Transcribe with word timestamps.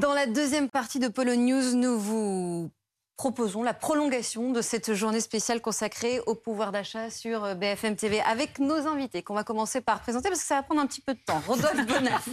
Dans 0.00 0.12
la 0.12 0.26
deuxième 0.26 0.68
partie 0.68 0.98
de 0.98 1.08
Polo 1.08 1.34
News, 1.36 1.74
nous 1.74 1.98
vous 1.98 2.70
proposons 3.16 3.62
la 3.62 3.72
prolongation 3.72 4.52
de 4.52 4.60
cette 4.60 4.92
journée 4.92 5.20
spéciale 5.20 5.62
consacrée 5.62 6.20
au 6.26 6.34
pouvoir 6.34 6.70
d'achat 6.70 7.10
sur 7.10 7.44
euh, 7.44 7.54
BFM 7.54 7.96
TV 7.96 8.20
avec 8.20 8.58
nos 8.58 8.86
invités 8.86 9.22
qu'on 9.22 9.34
va 9.34 9.42
commencer 9.42 9.80
par 9.80 10.00
présenter 10.00 10.28
parce 10.28 10.42
que 10.42 10.46
ça 10.46 10.56
va 10.56 10.62
prendre 10.62 10.82
un 10.82 10.86
petit 10.86 11.00
peu 11.00 11.14
de 11.14 11.20
temps. 11.20 11.40
Rodolphe 11.46 11.86
Bonaf, 11.86 12.28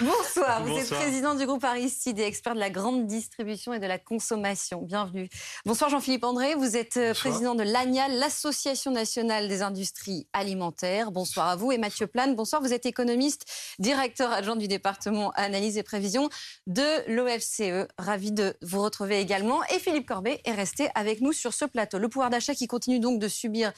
bonsoir. 0.00 0.64
Vous 0.64 0.78
êtes 0.78 0.90
président 0.90 1.34
du 1.34 1.44
groupe 1.44 1.64
Aristide 1.64 2.20
et 2.20 2.22
expert 2.22 2.54
de 2.54 2.60
la 2.60 2.70
grande 2.70 3.06
distribution 3.06 3.72
et 3.72 3.80
de 3.80 3.86
la 3.86 3.98
consommation. 3.98 4.82
Bienvenue. 4.82 5.28
Bonsoir 5.66 5.90
Jean-Philippe 5.90 6.24
André, 6.24 6.54
vous 6.54 6.76
êtes 6.76 6.98
euh, 6.98 7.14
président 7.14 7.56
de 7.56 7.64
l'ANIAL, 7.64 8.18
l'Association 8.18 8.92
nationale 8.92 9.48
des 9.48 9.62
industries 9.62 10.28
alimentaires. 10.32 11.10
Bonsoir 11.10 11.48
à 11.48 11.56
vous. 11.56 11.72
Et 11.72 11.78
Mathieu 11.78 12.06
Plane, 12.06 12.36
bonsoir. 12.36 12.62
Vous 12.62 12.72
êtes 12.72 12.86
économiste, 12.86 13.44
directeur 13.80 14.32
adjoint 14.32 14.56
du 14.56 14.68
département 14.68 15.32
analyse 15.34 15.78
et 15.78 15.82
prévision 15.82 16.28
de 16.68 17.12
l'OFCE. 17.12 17.88
Ravi 17.98 18.30
de 18.30 18.54
vous 18.62 18.82
retrouver 18.82 19.18
également. 19.18 19.64
Et 19.74 19.80
Philippe 19.80 20.06
Corbet 20.06 20.27
est 20.44 20.52
resté 20.52 20.88
avec 20.94 21.20
nous 21.20 21.32
sur 21.32 21.54
ce 21.54 21.64
plateau. 21.64 21.98
Le 21.98 22.08
pouvoir 22.08 22.30
d'achat 22.30 22.54
qui 22.54 22.66
continue 22.66 23.00
donc 23.00 23.18
de 23.18 23.28
subir 23.28 23.72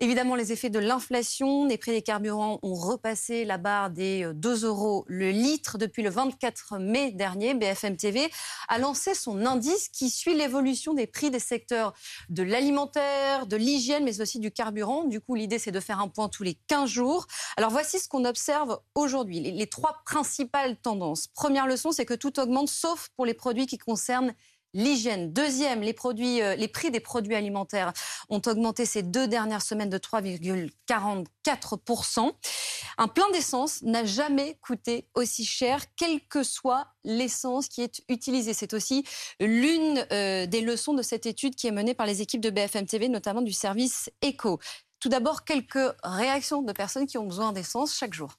évidemment 0.00 0.34
les 0.34 0.52
effets 0.52 0.70
de 0.70 0.78
l'inflation. 0.78 1.66
Les 1.66 1.78
prix 1.78 1.92
des 1.92 2.02
carburants 2.02 2.58
ont 2.62 2.74
repassé 2.74 3.44
la 3.44 3.58
barre 3.58 3.90
des 3.90 4.30
2 4.34 4.64
euh, 4.64 4.68
euros 4.68 5.04
le 5.08 5.30
litre 5.30 5.78
depuis 5.78 6.02
le 6.02 6.10
24 6.10 6.78
mai 6.78 7.12
dernier. 7.12 7.54
BFM 7.54 7.96
TV 7.96 8.30
a 8.68 8.78
lancé 8.78 9.14
son 9.14 9.46
indice 9.46 9.88
qui 9.88 10.10
suit 10.10 10.34
l'évolution 10.34 10.94
des 10.94 11.06
prix 11.06 11.30
des 11.30 11.38
secteurs 11.38 11.94
de 12.28 12.42
l'alimentaire, 12.42 13.46
de 13.46 13.56
l'hygiène, 13.56 14.04
mais 14.04 14.20
aussi 14.20 14.38
du 14.38 14.50
carburant. 14.50 15.04
Du 15.04 15.20
coup, 15.20 15.34
l'idée, 15.34 15.58
c'est 15.58 15.72
de 15.72 15.80
faire 15.80 16.00
un 16.00 16.08
point 16.08 16.28
tous 16.28 16.42
les 16.42 16.58
15 16.68 16.88
jours. 16.88 17.26
Alors 17.56 17.70
voici 17.70 17.98
ce 17.98 18.08
qu'on 18.08 18.24
observe 18.24 18.78
aujourd'hui. 18.94 19.40
Les 19.40 19.66
trois 19.66 20.02
principales 20.04 20.76
tendances. 20.76 21.28
Première 21.28 21.66
leçon, 21.66 21.92
c'est 21.92 22.06
que 22.06 22.14
tout 22.14 22.38
augmente 22.40 22.68
sauf 22.68 23.08
pour 23.16 23.26
les 23.26 23.34
produits 23.34 23.66
qui 23.66 23.78
concernent 23.78 24.34
l'hygiène. 24.74 25.32
Deuxième, 25.32 25.82
euh, 25.82 26.56
les 26.56 26.68
prix 26.68 26.90
des 26.90 27.00
produits 27.00 27.34
alimentaires 27.34 27.94
ont 28.28 28.42
augmenté 28.46 28.84
ces 28.84 29.02
deux 29.02 29.26
dernières 29.26 29.62
semaines 29.62 29.88
de 29.88 29.98
3,44%. 29.98 32.32
Un 32.98 33.08
plein 33.08 33.30
d'essence 33.30 33.82
n'a 33.82 34.04
jamais 34.04 34.58
coûté 34.60 35.08
aussi 35.14 35.44
cher, 35.44 35.82
quelle 35.96 36.20
que 36.28 36.42
soit 36.42 36.88
l'essence 37.04 37.68
qui 37.68 37.82
est 37.82 38.02
utilisée. 38.08 38.52
C'est 38.52 38.74
aussi 38.74 39.04
l'une 39.40 40.06
euh, 40.12 40.46
des 40.46 40.60
leçons 40.60 40.94
de 40.94 41.02
cette 41.02 41.26
étude 41.26 41.54
qui 41.54 41.66
est 41.66 41.72
menée 41.72 41.94
par 41.94 42.06
les 42.06 42.22
équipes 42.22 42.40
de 42.40 42.50
BFM 42.50 42.86
TV, 42.86 43.08
notamment 43.08 43.42
du 43.42 43.52
service 43.52 44.10
Eco. 44.24 44.58
Tout 45.00 45.08
d'abord, 45.08 45.44
quelques 45.44 45.94
réactions 46.02 46.62
de 46.62 46.72
personnes 46.72 47.06
qui 47.06 47.18
ont 47.18 47.26
besoin 47.26 47.52
d'essence 47.52 47.94
chaque 47.94 48.14
jour. 48.14 48.34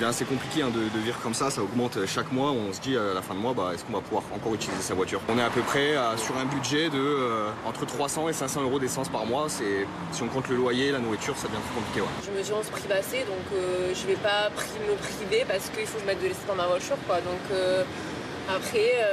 C'est 0.00 0.06
assez 0.06 0.24
compliqué 0.24 0.62
hein, 0.62 0.70
de, 0.70 0.98
vivre 0.98 1.20
comme 1.22 1.34
ça, 1.34 1.50
ça 1.50 1.60
augmente 1.60 1.98
chaque 2.06 2.32
mois. 2.32 2.52
On 2.52 2.72
se 2.72 2.80
dit 2.80 2.96
à 2.96 3.12
la 3.12 3.20
fin 3.20 3.34
de 3.34 3.38
mois, 3.38 3.52
bah, 3.52 3.72
est-ce 3.74 3.84
qu'on 3.84 3.92
va 3.92 4.00
pouvoir 4.00 4.22
encore 4.34 4.54
utiliser 4.54 4.80
sa 4.80 4.94
voiture? 4.94 5.20
On 5.28 5.36
est 5.36 5.42
à 5.42 5.50
peu 5.50 5.60
près 5.60 5.92
sur 6.16 6.38
un 6.38 6.46
budget 6.46 6.88
de 6.88 6.96
euh, 6.98 7.50
entre 7.66 7.84
300 7.84 8.30
et 8.30 8.32
500 8.32 8.62
euros 8.62 8.78
d'essence 8.78 9.10
par 9.10 9.26
mois. 9.26 9.44
C'est 9.50 9.86
si 10.12 10.22
on 10.22 10.28
compte 10.28 10.48
le 10.48 10.56
loyer, 10.56 10.90
la 10.90 11.00
nourriture, 11.00 11.36
ça 11.36 11.48
devient 11.48 11.60
plus 11.60 11.74
compliqué. 11.82 12.00
Je 12.24 12.30
me 12.30 12.42
suis 12.42 12.54
en 12.54 12.62
privassé, 12.62 13.18
donc 13.28 13.44
euh, 13.52 13.92
je 13.94 14.06
vais 14.06 14.16
pas 14.16 14.48
me 14.48 14.96
priver 14.96 15.44
parce 15.46 15.68
qu'il 15.68 15.84
faut 15.84 15.98
que 15.98 16.00
je 16.00 16.06
mette 16.06 16.22
de 16.22 16.28
l'essence 16.28 16.48
dans 16.48 16.56
ma 16.56 16.66
voiture. 16.66 16.96
Quoi. 17.06 17.16
Donc 17.16 17.44
euh, 17.52 17.84
après, 18.48 19.04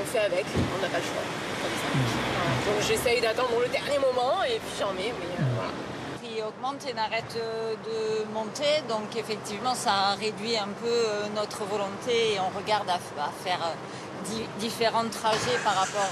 on 0.00 0.04
fait 0.06 0.24
avec, 0.24 0.46
on 0.78 0.80
n'a 0.80 0.88
pas 0.88 0.96
le 0.96 1.04
choix. 1.04 2.72
Donc 2.72 2.88
j'essaye 2.88 3.20
d'attendre 3.20 3.60
le 3.60 3.68
dernier 3.68 3.98
moment 3.98 4.42
et 4.44 4.60
puis 4.64 4.80
j'en 4.80 4.94
mets. 4.94 5.12
Mais, 5.12 5.49
augmente 6.42 6.86
et 6.88 6.94
n'arrête 6.94 7.36
euh, 7.36 7.74
de 7.74 8.32
monter. 8.32 8.82
Donc 8.88 9.16
effectivement, 9.16 9.74
ça 9.74 10.14
réduit 10.18 10.56
un 10.56 10.68
peu 10.68 10.88
euh, 10.88 11.26
notre 11.34 11.64
volonté 11.64 12.34
et 12.34 12.40
on 12.40 12.56
regarde 12.56 12.88
à, 12.88 12.98
faire 13.44 13.60
euh, 13.62 14.44
différents 14.58 15.08
trajets 15.08 15.58
par 15.64 15.74
rapport, 15.74 16.10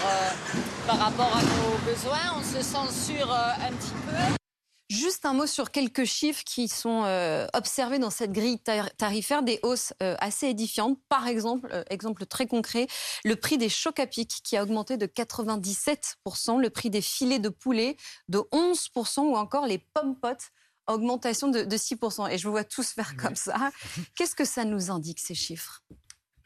par 0.86 0.98
rapport 0.98 1.36
à 1.36 1.42
nos 1.42 1.90
besoins. 1.90 2.36
On 2.38 2.42
se 2.42 2.62
censure 2.62 3.30
un 3.30 3.72
petit 3.72 3.94
peu. 4.06 4.47
Juste 4.90 5.26
un 5.26 5.34
mot 5.34 5.46
sur 5.46 5.70
quelques 5.70 6.04
chiffres 6.04 6.42
qui 6.46 6.66
sont 6.66 7.02
euh, 7.04 7.46
observés 7.52 7.98
dans 7.98 8.08
cette 8.08 8.32
grille 8.32 8.58
tarifaire, 8.96 9.42
des 9.42 9.60
hausses 9.62 9.92
euh, 10.02 10.14
assez 10.18 10.46
édifiantes. 10.46 10.98
Par 11.10 11.26
exemple, 11.26 11.68
euh, 11.72 11.84
exemple 11.90 12.24
très 12.24 12.46
concret, 12.46 12.86
le 13.22 13.36
prix 13.36 13.58
des 13.58 13.68
chocs 13.68 14.00
à 14.00 14.06
pic 14.06 14.40
qui 14.42 14.56
a 14.56 14.62
augmenté 14.62 14.96
de 14.96 15.04
97%, 15.04 16.58
le 16.58 16.70
prix 16.70 16.88
des 16.88 17.02
filets 17.02 17.38
de 17.38 17.50
poulet 17.50 17.98
de 18.30 18.38
11% 18.38 19.20
ou 19.20 19.36
encore 19.36 19.66
les 19.66 19.78
pommes 19.92 20.16
potes 20.18 20.52
augmentation 20.86 21.48
de, 21.48 21.64
6%. 21.64 22.30
Et 22.30 22.38
je 22.38 22.44
vous 22.44 22.52
vois 22.52 22.64
tous 22.64 22.92
faire 22.92 23.14
comme 23.18 23.36
ça. 23.36 23.70
Qu'est-ce 24.16 24.34
que 24.34 24.46
ça 24.46 24.64
nous 24.64 24.90
indique, 24.90 25.20
ces 25.20 25.34
chiffres? 25.34 25.82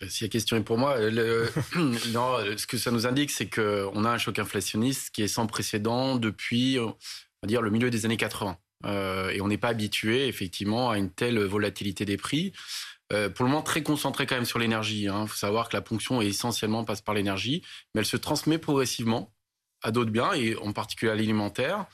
Si 0.08 0.24
la 0.24 0.28
question 0.28 0.56
est 0.56 0.62
pour 0.62 0.78
moi, 0.78 0.98
non, 1.76 2.38
ce 2.56 2.66
que 2.66 2.76
ça 2.76 2.90
nous 2.90 3.06
indique, 3.06 3.30
c'est 3.30 3.48
qu'on 3.48 4.04
a 4.04 4.10
un 4.10 4.18
choc 4.18 4.40
inflationniste 4.40 5.10
qui 5.10 5.22
est 5.22 5.28
sans 5.28 5.46
précédent 5.46 6.16
depuis 6.16 6.76
va 7.42 7.48
dire, 7.48 7.62
le 7.62 7.70
milieu 7.70 7.90
des 7.90 8.04
années 8.04 8.16
80. 8.16 8.56
Euh, 8.84 9.30
et 9.30 9.40
on 9.40 9.48
n'est 9.48 9.58
pas 9.58 9.68
habitué, 9.68 10.26
effectivement, 10.28 10.90
à 10.90 10.98
une 10.98 11.10
telle 11.10 11.38
volatilité 11.38 12.04
des 12.04 12.16
prix. 12.16 12.52
Euh, 13.12 13.28
pour 13.28 13.44
le 13.44 13.50
moment, 13.50 13.62
très 13.62 13.82
concentré 13.82 14.26
quand 14.26 14.34
même 14.34 14.44
sur 14.44 14.58
l'énergie. 14.58 15.02
Il 15.02 15.08
hein. 15.08 15.26
faut 15.26 15.36
savoir 15.36 15.68
que 15.68 15.76
la 15.76 15.82
ponction 15.82 16.22
essentiellement 16.22 16.84
passe 16.84 17.02
par 17.02 17.14
l'énergie, 17.14 17.62
mais 17.94 18.00
elle 18.00 18.06
se 18.06 18.16
transmet 18.16 18.58
progressivement 18.58 19.32
à 19.82 19.90
d'autres 19.90 20.10
biens, 20.10 20.32
et 20.32 20.56
en 20.56 20.72
particulier 20.72 21.10
à 21.10 21.14
l'alimentaire. 21.14 21.86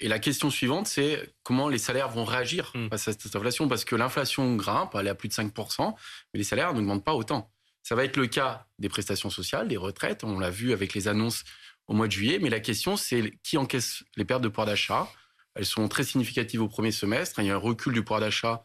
Et 0.00 0.08
la 0.08 0.18
question 0.18 0.50
suivante, 0.50 0.86
c'est 0.86 1.34
comment 1.42 1.68
les 1.68 1.78
salaires 1.78 2.08
vont 2.08 2.24
réagir 2.24 2.72
mmh. 2.74 2.88
face 2.88 3.08
à 3.08 3.12
cette 3.12 3.36
inflation, 3.36 3.68
parce 3.68 3.84
que 3.84 3.94
l'inflation 3.94 4.56
grimpe, 4.56 4.94
elle 4.98 5.06
est 5.06 5.10
à 5.10 5.14
plus 5.14 5.28
de 5.28 5.34
5%, 5.34 5.94
mais 6.32 6.38
les 6.38 6.44
salaires 6.44 6.72
n'augmentent 6.74 7.04
pas 7.04 7.14
autant. 7.14 7.50
Ça 7.82 7.94
va 7.94 8.04
être 8.04 8.16
le 8.16 8.26
cas 8.26 8.66
des 8.78 8.88
prestations 8.88 9.30
sociales, 9.30 9.68
des 9.68 9.76
retraites, 9.76 10.24
on 10.24 10.38
l'a 10.38 10.50
vu 10.50 10.72
avec 10.72 10.94
les 10.94 11.06
annonces 11.06 11.44
au 11.86 11.94
mois 11.94 12.06
de 12.06 12.12
juillet. 12.12 12.38
Mais 12.40 12.50
la 12.50 12.60
question, 12.60 12.96
c'est 12.96 13.32
qui 13.42 13.56
encaisse 13.56 14.02
les 14.16 14.24
pertes 14.24 14.42
de 14.42 14.48
pouvoir 14.48 14.66
d'achat 14.66 15.08
Elles 15.54 15.66
sont 15.66 15.88
très 15.88 16.04
significatives 16.04 16.62
au 16.62 16.68
premier 16.68 16.92
semestre. 16.92 17.40
Il 17.40 17.46
y 17.46 17.50
a 17.50 17.54
un 17.54 17.58
recul 17.58 17.92
du 17.92 18.02
pouvoir 18.02 18.20
d'achat 18.20 18.64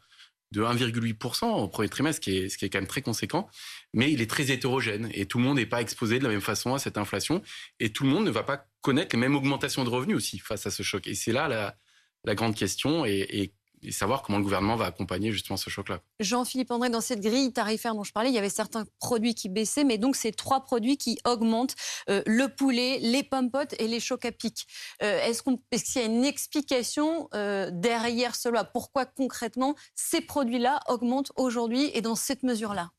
de 0.52 0.64
1,8% 0.64 1.46
au 1.46 1.68
premier 1.68 1.90
trimestre, 1.90 2.22
qui 2.22 2.38
est, 2.38 2.50
ce 2.50 2.58
qui 2.58 2.66
est 2.66 2.70
quand 2.70 2.80
même 2.80 2.88
très 2.88 3.02
conséquent. 3.02 3.48
Mais 3.94 4.12
il 4.12 4.22
est 4.22 4.30
très 4.30 4.52
hétérogène 4.52 5.10
et 5.14 5.26
tout 5.26 5.38
le 5.38 5.44
monde 5.44 5.58
n'est 5.58 5.66
pas 5.66 5.82
exposé 5.82 6.18
de 6.18 6.24
la 6.24 6.30
même 6.30 6.42
façon 6.42 6.74
à 6.74 6.80
cette 6.80 6.98
inflation. 6.98 7.42
Et 7.80 7.92
tout 7.92 8.04
le 8.04 8.10
monde 8.10 8.26
ne 8.26 8.32
va 8.32 8.44
pas 8.44 8.66
connaître 8.82 9.16
les 9.16 9.20
mêmes 9.20 9.36
augmentations 9.36 9.84
de 9.84 9.90
revenus 9.90 10.18
aussi 10.18 10.40
face 10.40 10.66
à 10.66 10.72
ce 10.72 10.82
choc. 10.82 11.06
Et 11.08 11.14
c'est 11.14 11.32
là 11.32 11.48
la, 11.48 12.36
grande 12.36 12.56
question. 12.56 13.06
Et 13.06 13.54
et 13.84 13.92
savoir 13.92 14.22
comment 14.22 14.38
le 14.38 14.44
gouvernement 14.44 14.76
va 14.76 14.86
accompagner 14.86 15.32
justement 15.32 15.58
ce 15.58 15.70
choc-là. 15.70 16.02
Jean-Philippe 16.20 16.72
André, 16.72 16.90
dans 16.90 17.02
cette 17.02 17.22
grille 17.22 17.54
tarifaire 17.54 17.96
dont 17.96 18.04
je 18.04 18.12
parlais, 18.12 18.30
il 18.30 18.36
y 18.36 18.38
avait 18.38 18.50
certains 18.50 18.86
produits 19.00 19.36
qui 19.36 19.50
baissaient, 19.50 19.84
mais 19.84 19.98
donc 19.98 20.16
ces 20.16 20.32
trois 20.32 20.62
produits 20.64 20.98
qui 20.98 21.18
augmentent 21.26 21.76
euh, 22.10 22.22
le 22.26 22.48
poulet, 22.48 23.00
les 23.00 23.24
pommes 23.24 23.52
potes 23.52 23.76
et 23.80 23.88
les 23.88 24.00
chocs 24.00 24.26
à 24.26 24.32
pic. 24.32 24.68
Euh, 25.04 25.26
est-ce 25.26 25.44
qu'il 25.44 26.02
y 26.02 26.06
a 26.06 26.08
une 26.08 26.26
explication 26.26 27.30
euh, 27.34 27.70
derrière 27.72 28.36
cela? 28.36 28.64
Pourquoi 28.64 29.06
concrètement 29.06 29.76
ces 29.96 30.22
produits-là 30.22 30.80
augmentent 30.88 31.32
aujourd'hui 31.36 31.90
et 31.94 32.02
dans 32.02 32.16
cette 32.16 32.44
mesure-là? 32.44 32.92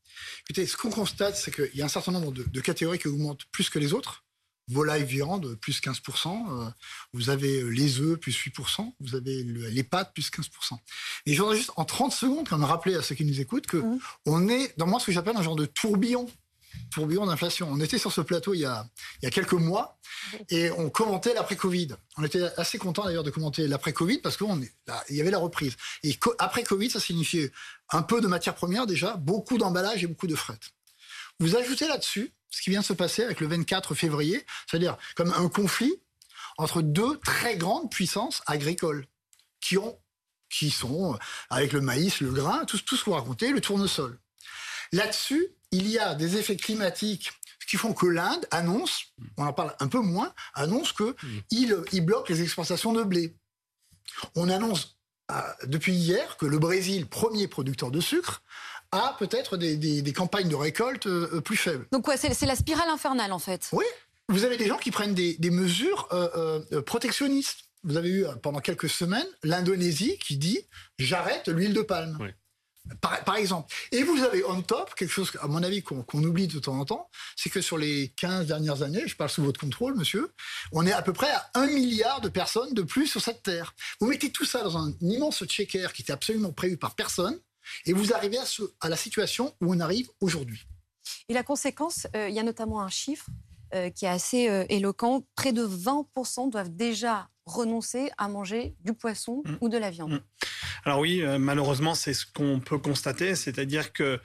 Écoutez, 0.49 0.65
ce 0.65 0.75
qu'on 0.75 0.89
constate, 0.89 1.35
c'est 1.35 1.53
qu'il 1.53 1.75
y 1.75 1.81
a 1.81 1.85
un 1.85 1.89
certain 1.89 2.11
nombre 2.11 2.31
de, 2.31 2.43
de 2.43 2.61
catégories 2.61 2.99
qui 2.99 3.07
augmentent 3.07 3.45
plus 3.51 3.69
que 3.69 3.79
les 3.79 3.93
autres 3.93 4.23
volaille 4.71 5.03
viande, 5.03 5.55
plus 5.55 5.81
15%. 5.81 6.67
Euh, 6.67 6.69
vous 7.13 7.29
avez 7.29 7.61
euh, 7.61 7.69
les 7.69 7.99
œufs, 7.99 8.17
plus 8.19 8.35
8%. 8.35 8.93
Vous 8.99 9.15
avez 9.15 9.43
les 9.43 9.83
pâtes, 9.83 10.13
plus 10.13 10.29
15%. 10.29 10.77
Et 11.25 11.33
je 11.33 11.41
voudrais 11.41 11.57
juste, 11.57 11.71
en 11.75 11.85
30 11.85 12.13
secondes, 12.13 12.47
quand 12.49 12.57
même 12.57 12.67
rappeler 12.67 12.95
à 12.95 13.01
ceux 13.01 13.15
qui 13.15 13.25
nous 13.25 13.39
écoutent 13.39 13.67
que 13.67 13.77
mmh. 13.77 13.99
on 14.25 14.47
est 14.47 14.77
dans 14.77 14.87
moi 14.87 14.99
ce 14.99 15.07
que 15.07 15.11
j'appelle 15.11 15.37
un 15.37 15.43
genre 15.43 15.55
de 15.55 15.65
tourbillon 15.65 16.27
tourbillon 16.91 17.25
d'inflation. 17.25 17.67
On 17.69 17.79
était 17.79 17.97
sur 17.97 18.11
ce 18.11 18.21
plateau 18.21 18.53
il 18.53 18.59
y 18.61 18.65
a, 18.65 18.87
il 19.21 19.25
y 19.25 19.27
a 19.27 19.31
quelques 19.31 19.53
mois 19.53 19.99
et 20.49 20.71
on 20.71 20.89
commentait 20.89 21.33
l'après-Covid. 21.33 21.89
On 22.17 22.23
était 22.23 22.43
assez 22.57 22.77
content 22.77 23.05
d'ailleurs 23.05 23.23
de 23.23 23.29
commenter 23.29 23.67
l'après-Covid 23.67 24.19
parce 24.19 24.37
qu'il 24.37 24.47
y 25.09 25.21
avait 25.21 25.31
la 25.31 25.37
reprise. 25.37 25.75
Et 26.03 26.17
après 26.39 26.63
Covid, 26.63 26.89
ça 26.89 26.99
signifiait 26.99 27.51
un 27.89 28.03
peu 28.03 28.21
de 28.21 28.27
matières 28.27 28.55
premières 28.55 28.87
déjà, 28.87 29.15
beaucoup 29.15 29.57
d'emballage 29.57 30.03
et 30.03 30.07
beaucoup 30.07 30.27
de 30.27 30.35
fret. 30.35 30.59
Vous 31.39 31.55
ajoutez 31.55 31.87
là-dessus 31.87 32.33
ce 32.51 32.61
qui 32.61 32.69
vient 32.69 32.81
de 32.81 32.85
se 32.85 32.93
passer 32.93 33.23
avec 33.23 33.39
le 33.39 33.47
24 33.47 33.95
février, 33.95 34.45
c'est-à-dire 34.69 34.97
comme 35.15 35.33
un 35.33 35.49
conflit 35.49 35.93
entre 36.57 36.81
deux 36.81 37.17
très 37.19 37.57
grandes 37.57 37.89
puissances 37.89 38.43
agricoles 38.45 39.07
qui 39.59 39.77
ont 39.77 39.97
qui 40.49 40.69
sont 40.69 41.17
avec 41.49 41.71
le 41.71 41.79
maïs, 41.79 42.19
le 42.19 42.29
grain, 42.29 42.65
tout, 42.65 42.77
tout 42.79 42.97
ce 42.97 43.05
qu'on 43.05 43.13
racontait, 43.13 43.51
le 43.51 43.61
tournesol. 43.61 44.19
Là-dessus, 44.91 45.47
il 45.71 45.87
y 45.87 45.97
a 45.97 46.13
des 46.13 46.35
effets 46.35 46.57
climatiques 46.57 47.31
qui 47.69 47.77
font 47.77 47.93
que 47.93 48.05
l'Inde 48.05 48.45
annonce, 48.51 49.05
on 49.37 49.45
en 49.45 49.53
parle 49.53 49.73
un 49.79 49.87
peu 49.87 50.01
moins, 50.01 50.33
annonce 50.53 50.91
que 50.91 51.15
il, 51.51 51.77
il 51.93 52.01
bloque 52.01 52.27
les 52.27 52.41
exportations 52.41 52.91
de 52.91 53.03
blé. 53.03 53.37
On 54.35 54.49
annonce 54.49 54.97
euh, 55.31 55.41
depuis 55.63 55.93
hier 55.93 56.35
que 56.35 56.45
le 56.45 56.59
Brésil, 56.59 57.07
premier 57.07 57.47
producteur 57.47 57.89
de 57.89 58.01
sucre, 58.01 58.43
à 58.91 59.15
peut-être 59.17 59.57
des, 59.57 60.13
campagnes 60.13 60.49
de 60.49 60.55
récolte 60.55 61.07
euh, 61.07 61.41
plus 61.41 61.57
faibles. 61.57 61.87
Donc 61.91 62.03
quoi, 62.03 62.17
c'est 62.17 62.45
la 62.45 62.55
spirale 62.55 62.89
infernale 62.89 63.31
en 63.31 63.39
fait. 63.39 63.69
Oui, 63.71 63.85
vous 64.29 64.45
avez 64.45 64.57
des 64.57 64.67
gens 64.67 64.77
qui 64.77 64.91
prennent 64.91 65.13
des, 65.13 65.37
mesures 65.49 66.07
euh, 66.11 66.61
euh, 66.71 66.81
protectionnistes. 66.81 67.65
Vous 67.83 67.97
avez 67.97 68.09
eu 68.09 68.25
pendant 68.43 68.59
quelques 68.59 68.89
semaines 68.89 69.27
l'Indonésie 69.43 70.17
qui 70.19 70.37
dit 70.37 70.59
j'arrête 70.99 71.47
l'huile 71.47 71.73
de 71.73 71.81
palme. 71.81 72.17
Par, 72.99 73.35
exemple. 73.35 73.71
Et 73.91 74.01
vous 74.01 74.23
avez 74.23 74.43
on 74.43 74.63
top, 74.63 74.95
quelque 74.95 75.11
chose, 75.11 75.31
à 75.39 75.47
mon 75.47 75.61
avis, 75.61 75.83
qu'on 75.83 76.23
oublie 76.23 76.47
de 76.47 76.57
temps 76.57 76.79
en 76.79 76.83
temps, 76.83 77.09
c'est 77.35 77.51
que 77.51 77.61
sur 77.61 77.77
les 77.77 78.11
15 78.17 78.47
dernières 78.47 78.81
années, 78.81 79.03
je 79.05 79.15
parle 79.15 79.29
sous 79.29 79.43
votre 79.43 79.59
contrôle, 79.59 79.95
monsieur, 79.95 80.33
on 80.71 80.87
est 80.87 80.91
à 80.91 81.03
peu 81.03 81.13
près 81.13 81.29
à 81.29 81.51
un 81.53 81.67
milliard 81.67 82.21
de 82.21 82.29
personnes 82.29 82.73
de 82.73 82.81
plus 82.81 83.05
sur 83.05 83.21
cette 83.21 83.43
terre. 83.43 83.75
Vous 83.99 84.07
mettez 84.07 84.31
tout 84.31 84.45
ça 84.45 84.63
dans 84.63 84.77
un 84.77 84.93
immense 84.99 85.45
checker 85.45 85.89
qui 85.93 86.01
était 86.01 86.11
absolument 86.11 86.53
prévu 86.53 86.75
par 86.75 86.95
personne, 86.95 87.39
et 87.85 87.93
vous 87.93 88.13
arrivez 88.13 88.37
à, 88.37 88.43
à 88.81 88.89
la 88.89 88.97
situation 88.97 89.53
où 89.61 89.73
on 89.73 89.79
arrive 89.79 90.09
aujourd'hui. 90.19 90.67
Et 91.29 91.33
la 91.33 91.43
conséquence, 91.43 92.07
euh, 92.15 92.29
il 92.29 92.35
y 92.35 92.39
a 92.39 92.43
notamment 92.43 92.81
un 92.81 92.89
chiffre 92.89 93.27
euh, 93.73 93.89
qui 93.89 94.05
est 94.05 94.09
assez 94.09 94.49
euh, 94.49 94.65
éloquent. 94.69 95.25
Près 95.35 95.53
de 95.53 95.65
20% 95.65 96.49
doivent 96.49 96.75
déjà 96.75 97.29
renoncer 97.45 98.11
à 98.17 98.27
manger 98.27 98.75
du 98.83 98.93
poisson 98.93 99.41
mmh. 99.45 99.55
ou 99.61 99.69
de 99.69 99.77
la 99.77 99.89
viande. 99.89 100.13
Mmh. 100.13 100.21
Alors 100.85 100.99
oui, 100.99 101.21
malheureusement, 101.37 101.93
c'est 101.93 102.13
ce 102.13 102.25
qu'on 102.25 102.59
peut 102.59 102.79
constater, 102.79 103.35
c'est-à-dire 103.35 103.93
que, 103.93 104.19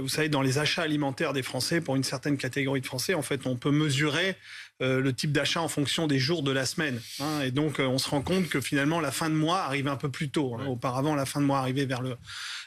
vous 0.00 0.08
savez, 0.08 0.28
dans 0.28 0.42
les 0.42 0.58
achats 0.58 0.82
alimentaires 0.82 1.32
des 1.32 1.44
Français, 1.44 1.80
pour 1.80 1.94
une 1.94 2.02
certaine 2.02 2.36
catégorie 2.36 2.80
de 2.80 2.86
Français, 2.86 3.14
en 3.14 3.22
fait, 3.22 3.46
on 3.46 3.56
peut 3.56 3.70
mesurer 3.70 4.36
le 4.82 5.12
type 5.12 5.32
d'achat 5.32 5.60
en 5.60 5.68
fonction 5.68 6.06
des 6.06 6.18
jours 6.18 6.42
de 6.42 6.50
la 6.50 6.66
semaine. 6.66 7.00
Hein. 7.20 7.42
et 7.42 7.50
donc, 7.50 7.78
on 7.78 7.98
se 7.98 8.08
rend 8.08 8.22
compte 8.22 8.48
que 8.48 8.60
finalement, 8.60 9.00
la 9.00 9.12
fin 9.12 9.30
de 9.30 9.34
mois 9.34 9.60
arrive 9.60 9.88
un 9.88 9.96
peu 9.96 10.10
plus 10.10 10.30
tôt. 10.30 10.56
Hein. 10.58 10.66
Auparavant, 10.66 11.14
la 11.14 11.26
fin 11.26 11.40
de 11.40 11.46
mois 11.46 11.58
arrivait 11.58 11.86
vers 11.86 12.02
le 12.02 12.16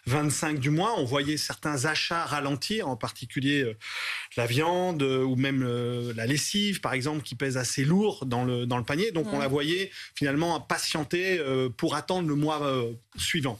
25 0.07 0.59
du 0.59 0.69
mois, 0.69 0.93
on 0.99 1.03
voyait 1.03 1.37
certains 1.37 1.85
achats 1.85 2.25
ralentir, 2.25 2.87
en 2.87 2.95
particulier 2.95 3.63
euh, 3.63 3.75
la 4.37 4.45
viande 4.45 5.01
euh, 5.01 5.23
ou 5.23 5.35
même 5.35 5.63
euh, 5.63 6.13
la 6.15 6.27
lessive, 6.27 6.79
par 6.79 6.93
exemple, 6.93 7.23
qui 7.23 7.35
pèse 7.35 7.57
assez 7.57 7.83
lourd 7.83 8.25
dans 8.25 8.43
le, 8.43 8.65
dans 8.65 8.77
le 8.77 8.83
panier. 8.83 9.11
Donc 9.11 9.33
on 9.33 9.39
la 9.39 9.47
voyait 9.47 9.91
finalement 10.13 10.59
patienter 10.59 11.39
pour 11.77 11.95
attendre 11.95 12.27
le 12.27 12.35
mois 12.35 12.61
suivant. 13.17 13.59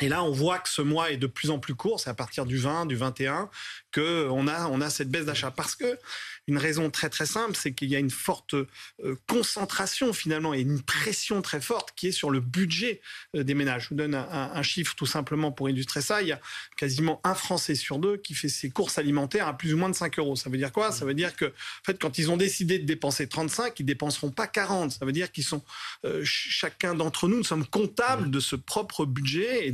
Et 0.00 0.08
là, 0.08 0.24
on 0.24 0.30
voit 0.30 0.58
que 0.58 0.68
ce 0.68 0.82
mois 0.82 1.10
est 1.10 1.16
de 1.16 1.26
plus 1.26 1.50
en 1.50 1.58
plus 1.58 1.74
court. 1.74 2.00
C'est 2.00 2.10
à 2.10 2.14
partir 2.14 2.46
du 2.46 2.56
20, 2.56 2.86
du 2.86 2.96
21 2.96 3.50
qu'on 3.94 4.48
a, 4.48 4.66
on 4.68 4.80
a 4.80 4.90
cette 4.90 5.10
baisse 5.10 5.26
d'achat. 5.26 5.50
Parce 5.50 5.74
que 5.74 5.98
une 6.48 6.58
raison 6.58 6.90
très 6.90 7.08
très 7.08 7.26
simple, 7.26 7.56
c'est 7.56 7.72
qu'il 7.72 7.88
y 7.88 7.94
a 7.94 7.98
une 7.98 8.10
forte 8.10 8.54
euh, 8.54 8.66
concentration 9.28 10.12
finalement 10.12 10.54
et 10.54 10.60
une 10.60 10.82
pression 10.82 11.40
très 11.40 11.60
forte 11.60 11.92
qui 11.94 12.08
est 12.08 12.12
sur 12.12 12.30
le 12.30 12.40
budget 12.40 13.00
euh, 13.36 13.44
des 13.44 13.54
ménages. 13.54 13.84
Je 13.84 13.88
vous 13.90 13.94
donne 13.94 14.14
un, 14.14 14.62
chiffre 14.62 14.94
tout 14.94 15.06
simplement 15.06 15.52
pour 15.52 15.68
illustrer 15.68 16.00
ça. 16.00 16.22
Il 16.22 16.28
y 16.28 16.32
a 16.32 16.40
quasiment 16.76 17.20
un 17.24 17.34
Français 17.34 17.74
sur 17.74 17.98
deux 17.98 18.16
qui 18.16 18.34
fait 18.34 18.48
ses 18.48 18.70
courses 18.70 18.98
alimentaires 18.98 19.46
à 19.46 19.56
plus 19.56 19.74
ou 19.74 19.76
moins 19.76 19.90
de 19.90 19.94
5 19.94 20.18
euros. 20.18 20.36
Ça 20.36 20.50
veut 20.50 20.58
dire 20.58 20.72
quoi? 20.72 20.90
Ça 20.90 21.04
veut 21.04 21.14
dire 21.14 21.36
que 21.36 21.46
en 21.46 21.84
fait, 21.84 22.00
quand 22.00 22.18
ils 22.18 22.30
ont 22.30 22.36
décidé 22.36 22.78
de 22.78 22.86
dépenser 22.86 23.28
35, 23.28 23.78
ils 23.78 23.84
dépenseront 23.84 24.30
pas 24.30 24.46
40. 24.46 24.92
Ça 24.92 25.04
veut 25.04 25.12
dire 25.12 25.30
qu'ils 25.30 25.44
sont 25.44 25.62
euh, 26.04 26.22
chacun 26.24 26.94
d'entre 26.94 27.28
nous, 27.28 27.38
nous 27.38 27.44
sommes 27.44 27.66
comptables 27.66 28.30
de 28.30 28.40
ce 28.40 28.56
propre 28.56 29.04
budget 29.04 29.66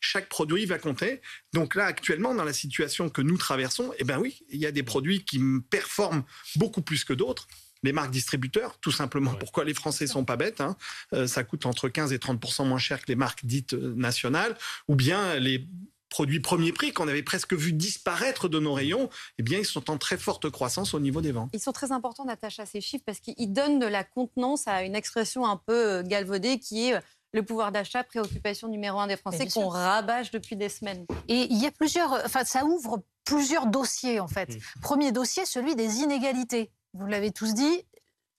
chaque 0.00 0.28
produit 0.28 0.66
va 0.66 0.78
compter. 0.78 1.20
Donc 1.52 1.74
là, 1.74 1.86
actuellement, 1.86 2.34
dans 2.34 2.44
la 2.44 2.52
situation 2.52 3.08
que 3.08 3.22
nous 3.22 3.36
traversons, 3.36 3.92
eh 3.98 4.04
ben 4.04 4.18
oui, 4.18 4.42
il 4.50 4.60
y 4.60 4.66
a 4.66 4.72
des 4.72 4.82
produits 4.82 5.24
qui 5.24 5.40
performent 5.70 6.24
beaucoup 6.56 6.82
plus 6.82 7.04
que 7.04 7.12
d'autres 7.12 7.48
les 7.82 7.92
marques 7.92 8.10
distributeurs, 8.10 8.78
tout 8.80 8.92
simplement. 8.92 9.34
Pourquoi 9.34 9.64
les 9.64 9.74
Français 9.74 10.06
sont 10.06 10.24
pas 10.24 10.36
bêtes 10.36 10.60
hein? 10.60 10.76
euh, 11.14 11.26
Ça 11.26 11.44
coûte 11.44 11.64
entre 11.64 11.88
15 11.88 12.12
et 12.12 12.18
30 12.18 12.60
moins 12.60 12.78
cher 12.78 13.00
que 13.00 13.06
les 13.08 13.16
marques 13.16 13.44
dites 13.44 13.72
euh, 13.72 13.94
nationales, 13.96 14.56
ou 14.88 14.96
bien 14.96 15.36
les 15.36 15.66
produits 16.10 16.40
premier 16.40 16.72
prix 16.72 16.92
qu'on 16.92 17.08
avait 17.08 17.22
presque 17.22 17.54
vu 17.54 17.72
disparaître 17.72 18.48
de 18.48 18.58
nos 18.58 18.74
rayons, 18.74 19.08
eh 19.38 19.42
bien, 19.42 19.60
ils 19.60 19.64
sont 19.64 19.90
en 19.90 19.96
très 19.96 20.18
forte 20.18 20.50
croissance 20.50 20.92
au 20.92 21.00
niveau 21.00 21.20
des 21.20 21.32
ventes. 21.32 21.50
Ils 21.54 21.60
sont 21.60 21.72
très 21.72 21.92
importants, 21.92 22.24
Natacha, 22.24 22.66
ces 22.66 22.80
chiffres, 22.80 23.04
parce 23.06 23.20
qu'ils 23.20 23.52
donnent 23.52 23.78
de 23.78 23.86
la 23.86 24.04
contenance 24.04 24.66
à 24.66 24.82
une 24.82 24.96
expression 24.96 25.46
un 25.46 25.56
peu 25.56 25.72
euh, 25.72 26.02
galvaudée 26.02 26.58
qui 26.58 26.88
est 26.88 27.00
le 27.32 27.42
pouvoir 27.42 27.72
d'achat, 27.72 28.02
préoccupation 28.04 28.68
numéro 28.68 28.98
un 28.98 29.06
des 29.06 29.16
Français 29.16 29.46
qu'on 29.48 29.68
rabâche 29.68 30.30
depuis 30.30 30.56
des 30.56 30.68
semaines. 30.68 31.06
Et 31.28 31.46
il 31.50 31.58
y 31.58 31.66
a 31.66 31.70
plusieurs, 31.70 32.12
enfin, 32.24 32.44
ça 32.44 32.64
ouvre 32.64 33.02
plusieurs 33.24 33.66
dossiers 33.66 34.20
en 34.20 34.28
fait. 34.28 34.48
Mm. 34.48 34.60
Premier 34.82 35.12
dossier, 35.12 35.44
celui 35.46 35.76
des 35.76 35.98
inégalités. 35.98 36.72
Vous 36.92 37.06
l'avez 37.06 37.30
tous 37.30 37.54
dit, 37.54 37.84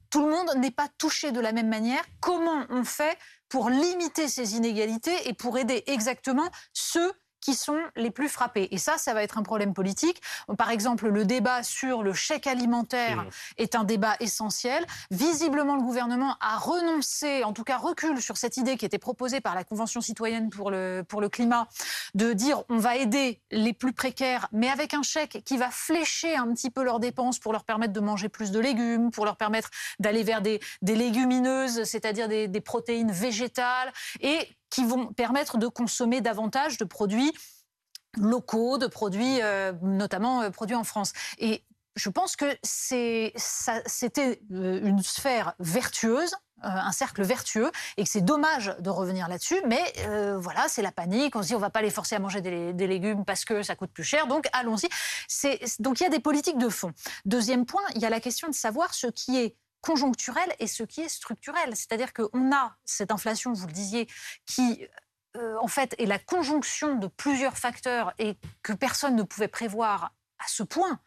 tout 0.09 0.25
le 0.25 0.31
monde 0.31 0.51
n'est 0.57 0.71
pas 0.71 0.89
touché 0.97 1.31
de 1.31 1.39
la 1.39 1.53
même 1.53 1.69
manière. 1.69 2.03
Comment 2.19 2.65
on 2.69 2.83
fait 2.83 3.17
pour 3.47 3.69
limiter 3.69 4.27
ces 4.27 4.55
inégalités 4.55 5.15
et 5.27 5.33
pour 5.33 5.57
aider 5.57 5.83
exactement 5.87 6.49
ceux 6.73 7.11
qui 7.41 7.55
sont 7.55 7.79
les 7.95 8.11
plus 8.11 8.29
frappés. 8.29 8.67
Et 8.71 8.77
ça, 8.77 8.97
ça 8.97 9.13
va 9.13 9.23
être 9.23 9.37
un 9.37 9.43
problème 9.43 9.73
politique. 9.73 10.21
Par 10.57 10.69
exemple, 10.69 11.09
le 11.09 11.25
débat 11.25 11.63
sur 11.63 12.03
le 12.03 12.13
chèque 12.13 12.47
alimentaire 12.47 13.25
est 13.57 13.75
un 13.75 13.83
débat 13.83 14.15
essentiel. 14.19 14.85
Visiblement, 15.09 15.75
le 15.75 15.81
gouvernement 15.81 16.37
a 16.39 16.57
renoncé, 16.57 17.43
en 17.43 17.53
tout 17.53 17.63
cas 17.63 17.77
recule 17.77 18.21
sur 18.21 18.37
cette 18.37 18.57
idée 18.57 18.77
qui 18.77 18.85
était 18.85 18.99
proposée 18.99 19.41
par 19.41 19.55
la 19.55 19.63
Convention 19.63 20.01
citoyenne 20.01 20.49
pour 20.49 20.71
le, 20.71 21.03
pour 21.07 21.21
le 21.21 21.29
climat, 21.29 21.67
de 22.13 22.33
dire 22.33 22.63
on 22.69 22.77
va 22.77 22.95
aider 22.95 23.41
les 23.51 23.73
plus 23.73 23.93
précaires, 23.93 24.47
mais 24.51 24.69
avec 24.69 24.93
un 24.93 25.03
chèque 25.03 25.41
qui 25.43 25.57
va 25.57 25.69
flécher 25.71 26.35
un 26.35 26.53
petit 26.53 26.69
peu 26.69 26.83
leurs 26.83 26.99
dépenses 26.99 27.39
pour 27.39 27.51
leur 27.51 27.63
permettre 27.63 27.93
de 27.93 27.99
manger 27.99 28.29
plus 28.29 28.51
de 28.51 28.59
légumes, 28.59 29.11
pour 29.11 29.25
leur 29.25 29.37
permettre 29.37 29.69
d'aller 29.99 30.23
vers 30.23 30.41
des, 30.41 30.59
des 30.81 30.95
légumineuses, 30.95 31.83
c'est-à-dire 31.83 32.27
des, 32.27 32.47
des 32.47 32.61
protéines 32.61 33.11
végétales, 33.11 33.91
et 34.19 34.47
qui 34.71 34.83
vont 34.85 35.13
permettre 35.13 35.59
de 35.59 35.67
consommer 35.67 36.21
davantage 36.21 36.77
de 36.77 36.85
produits 36.85 37.31
locaux, 38.17 38.77
de 38.77 38.87
produits 38.87 39.41
euh, 39.41 39.73
notamment 39.81 40.41
euh, 40.41 40.49
produits 40.49 40.75
en 40.75 40.83
France. 40.83 41.13
Et 41.37 41.63
je 41.95 42.09
pense 42.09 42.35
que 42.35 42.57
c'était 42.63 44.41
euh, 44.51 44.79
une 44.83 45.03
sphère 45.03 45.53
vertueuse, 45.59 46.33
un 46.63 46.91
cercle 46.91 47.23
vertueux, 47.23 47.71
et 47.97 48.03
que 48.03 48.09
c'est 48.09 48.21
dommage 48.21 48.75
de 48.79 48.89
revenir 48.91 49.27
là-dessus. 49.27 49.59
Mais 49.65 49.81
voilà, 50.37 50.67
c'est 50.67 50.83
la 50.83 50.91
panique. 50.91 51.35
On 51.35 51.41
se 51.41 51.47
dit 51.47 51.55
on 51.55 51.59
va 51.59 51.71
pas 51.71 51.81
les 51.81 51.89
forcer 51.89 52.13
à 52.13 52.19
manger 52.19 52.41
des, 52.41 52.71
des 52.71 52.85
légumes 52.85 53.25
parce 53.25 53.45
que 53.45 53.63
ça 53.63 53.75
coûte 53.75 53.89
plus 53.91 54.03
cher. 54.03 54.27
Donc 54.27 54.47
allons-y. 54.53 54.87
Donc 55.79 55.99
il 55.99 56.03
y 56.03 56.05
a 56.05 56.09
des 56.09 56.19
politiques 56.19 56.59
de 56.59 56.69
fond. 56.69 56.93
Deuxième 57.25 57.65
point, 57.65 57.81
il 57.95 58.01
y 58.01 58.05
a 58.05 58.11
la 58.11 58.19
question 58.19 58.47
de 58.47 58.53
savoir 58.53 58.93
ce 58.93 59.07
qui 59.07 59.39
est 59.39 59.57
conjoncturel 59.81 60.55
et 60.59 60.67
ce 60.67 60.83
qui 60.83 61.01
est 61.01 61.09
structurel. 61.09 61.75
C'est-à-dire 61.75 62.13
qu'on 62.13 62.53
a 62.53 62.75
cette 62.85 63.11
inflation, 63.11 63.53
vous 63.53 63.67
le 63.67 63.73
disiez, 63.73 64.07
qui 64.45 64.87
euh, 65.37 65.55
en 65.61 65.67
fait 65.67 65.95
est 65.97 66.05
la 66.05 66.19
conjonction 66.19 66.95
de 66.95 67.07
plusieurs 67.07 67.57
facteurs 67.57 68.13
et 68.19 68.37
que 68.63 68.73
personne 68.73 69.15
ne 69.15 69.23
pouvait 69.23 69.47
prévoir 69.47 70.13
à 70.39 70.47
ce 70.47 70.63
point. 70.63 70.99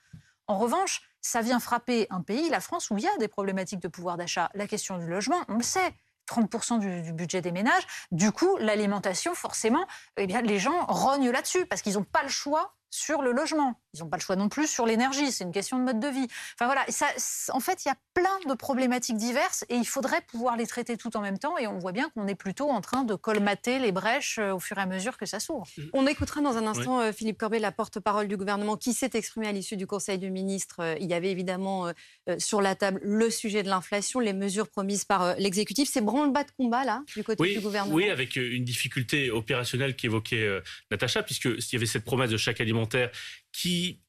En 0.46 0.58
revanche, 0.58 1.02
ça 1.20 1.40
vient 1.40 1.58
frapper 1.58 2.06
un 2.10 2.20
pays, 2.20 2.50
la 2.50 2.60
France, 2.60 2.90
où 2.90 2.98
il 2.98 3.04
y 3.04 3.08
a 3.08 3.16
des 3.18 3.28
problématiques 3.28 3.80
de 3.80 3.88
pouvoir 3.88 4.16
d'achat. 4.16 4.50
La 4.54 4.66
question 4.66 4.98
du 4.98 5.06
logement, 5.06 5.42
on 5.48 5.56
le 5.56 5.62
sait. 5.62 5.94
30% 6.26 6.78
du, 6.78 7.12
budget 7.12 7.42
des 7.42 7.52
ménages. 7.52 7.86
Du 8.10 8.32
coup, 8.32 8.56
l'alimentation, 8.56 9.34
forcément, 9.34 9.86
eh 10.16 10.26
bien, 10.26 10.40
les 10.40 10.58
gens 10.58 10.86
rognent 10.86 11.30
là-dessus 11.30 11.66
parce 11.66 11.82
qu'ils 11.82 11.94
n'ont 11.94 12.04
pas 12.04 12.22
le 12.22 12.30
choix 12.30 12.74
sur 12.90 13.20
le 13.20 13.32
logement. 13.32 13.80
Ils 13.94 14.00
n'ont 14.00 14.08
pas 14.08 14.16
le 14.16 14.22
choix 14.22 14.36
non 14.36 14.48
plus 14.48 14.66
sur 14.66 14.86
l'énergie. 14.86 15.30
C'est 15.30 15.44
une 15.44 15.52
question 15.52 15.78
de 15.78 15.84
mode 15.84 16.00
de 16.00 16.08
vie. 16.08 16.26
Enfin 16.54 16.66
voilà. 16.66 16.84
Ça, 16.88 17.06
en 17.52 17.60
fait, 17.60 17.84
il 17.84 17.88
y 17.88 17.90
a 17.90 17.96
plein 18.12 18.38
de 18.48 18.54
problématiques 18.54 19.16
diverses 19.16 19.64
et 19.68 19.76
il 19.76 19.86
faudrait 19.86 20.20
pouvoir 20.22 20.56
les 20.56 20.66
traiter 20.66 20.96
tout 20.96 21.16
en 21.16 21.20
même 21.20 21.38
temps. 21.38 21.56
Et 21.58 21.66
on 21.66 21.78
voit 21.78 21.92
bien 21.92 22.10
qu'on 22.10 22.26
est 22.26 22.34
plutôt 22.34 22.68
en 22.68 22.80
train 22.80 23.04
de 23.04 23.14
colmater 23.14 23.78
les 23.78 23.92
brèches 23.92 24.38
euh, 24.38 24.52
au 24.52 24.58
fur 24.58 24.78
et 24.78 24.80
à 24.80 24.86
mesure 24.86 25.16
que 25.16 25.26
ça 25.26 25.40
s'ouvre. 25.40 25.66
On 25.92 26.06
écoutera 26.06 26.40
dans 26.40 26.56
un 26.56 26.66
instant 26.66 27.00
euh, 27.00 27.12
Philippe 27.12 27.38
Corbet, 27.38 27.58
la 27.58 27.72
porte-parole 27.72 28.28
du 28.28 28.36
gouvernement, 28.36 28.76
qui 28.76 28.92
s'est 28.92 29.10
exprimé 29.14 29.48
à 29.48 29.52
l'issue 29.52 29.76
du 29.76 29.86
Conseil 29.86 30.18
des 30.18 30.30
ministres. 30.30 30.80
Euh, 30.80 30.96
il 31.00 31.06
y 31.06 31.14
avait 31.14 31.30
évidemment 31.30 31.92
sur 32.38 32.60
la 32.60 32.74
table 32.74 33.00
le 33.02 33.30
sujet 33.30 33.62
de 33.62 33.68
l'inflation, 33.68 34.20
les 34.20 34.32
mesures 34.32 34.68
promises 34.68 35.04
par 35.04 35.36
l'exécutif. 35.36 35.88
C'est 35.90 36.00
branle-bas 36.00 36.44
de 36.44 36.50
combat 36.56 36.84
là 36.84 37.02
du 37.14 37.22
côté 37.22 37.54
du 37.54 37.60
gouvernement. 37.60 37.94
Oui, 37.94 38.08
avec 38.10 38.36
une 38.36 38.64
difficulté 38.64 39.30
opérationnelle 39.30 39.96
qu'évoquait 39.96 40.48
Natacha, 40.90 41.22
puisque 41.22 41.60
s'il 41.60 41.74
y 41.74 41.76
avait 41.76 41.86
cette 41.86 42.04
promesse 42.04 42.30
de 42.30 42.36
chaque 42.36 42.60
alimentaire 42.60 43.10
qui 43.54 44.00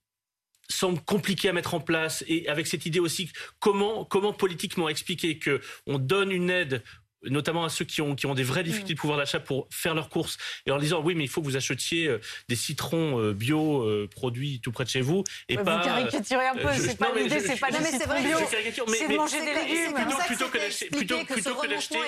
semble 0.67 0.99
compliqué 1.01 1.47
à 1.47 1.53
mettre 1.53 1.75
en 1.75 1.79
place 1.79 2.23
et 2.27 2.47
avec 2.49 2.65
cette 2.65 2.85
idée 2.85 2.99
aussi 2.99 3.31
comment 3.59 4.05
politiquement 4.33 4.89
expliquer 4.89 5.37
que 5.37 5.61
on 5.85 5.99
donne 5.99 6.31
une 6.31 6.49
aide 6.49 6.83
notamment 7.29 7.65
à 7.65 7.69
ceux 7.69 7.85
qui 7.85 8.01
ont, 8.01 8.15
qui 8.15 8.25
ont 8.25 8.33
des 8.33 8.43
vraies 8.43 8.63
difficultés 8.63 8.93
de 8.93 8.99
pouvoir 8.99 9.17
d'achat 9.17 9.39
pour 9.39 9.67
faire 9.71 9.95
leurs 9.95 10.09
courses, 10.09 10.37
et 10.65 10.71
en 10.71 10.77
disant 10.77 11.01
oui, 11.01 11.15
mais 11.15 11.23
il 11.23 11.27
faut 11.27 11.41
que 11.41 11.45
vous 11.45 11.57
achetiez 11.57 12.07
euh, 12.07 12.19
des 12.49 12.55
citrons 12.55 13.19
euh, 13.19 13.33
bio 13.33 13.81
euh, 13.81 14.07
produits 14.09 14.59
tout 14.61 14.71
près 14.71 14.83
de 14.83 14.89
chez 14.89 15.01
vous. 15.01 15.23
Et 15.49 15.55
pas, 15.55 15.77
vous 15.77 15.83
caricaturez 15.83 16.47
un 16.47 16.55
peu, 16.55 16.73
c'est 16.73 16.97
pas 16.97 17.13
l'idée, 17.15 17.39
c'est 17.39 17.59
pas 17.59 17.67
mais 17.71 17.91
c'est 17.91 18.05
vrai, 18.05 18.21
bio, 18.21 18.37
c'est 18.49 19.07
de 19.07 19.15
manger 19.15 19.39
des 19.39 19.53
légumes. 19.53 19.93
Plutôt, 20.25 20.47
que 20.47 20.57
d'acheter 20.57 20.87
plutôt, 20.87 21.23
que 21.23 21.67
d'acheter 21.67 21.99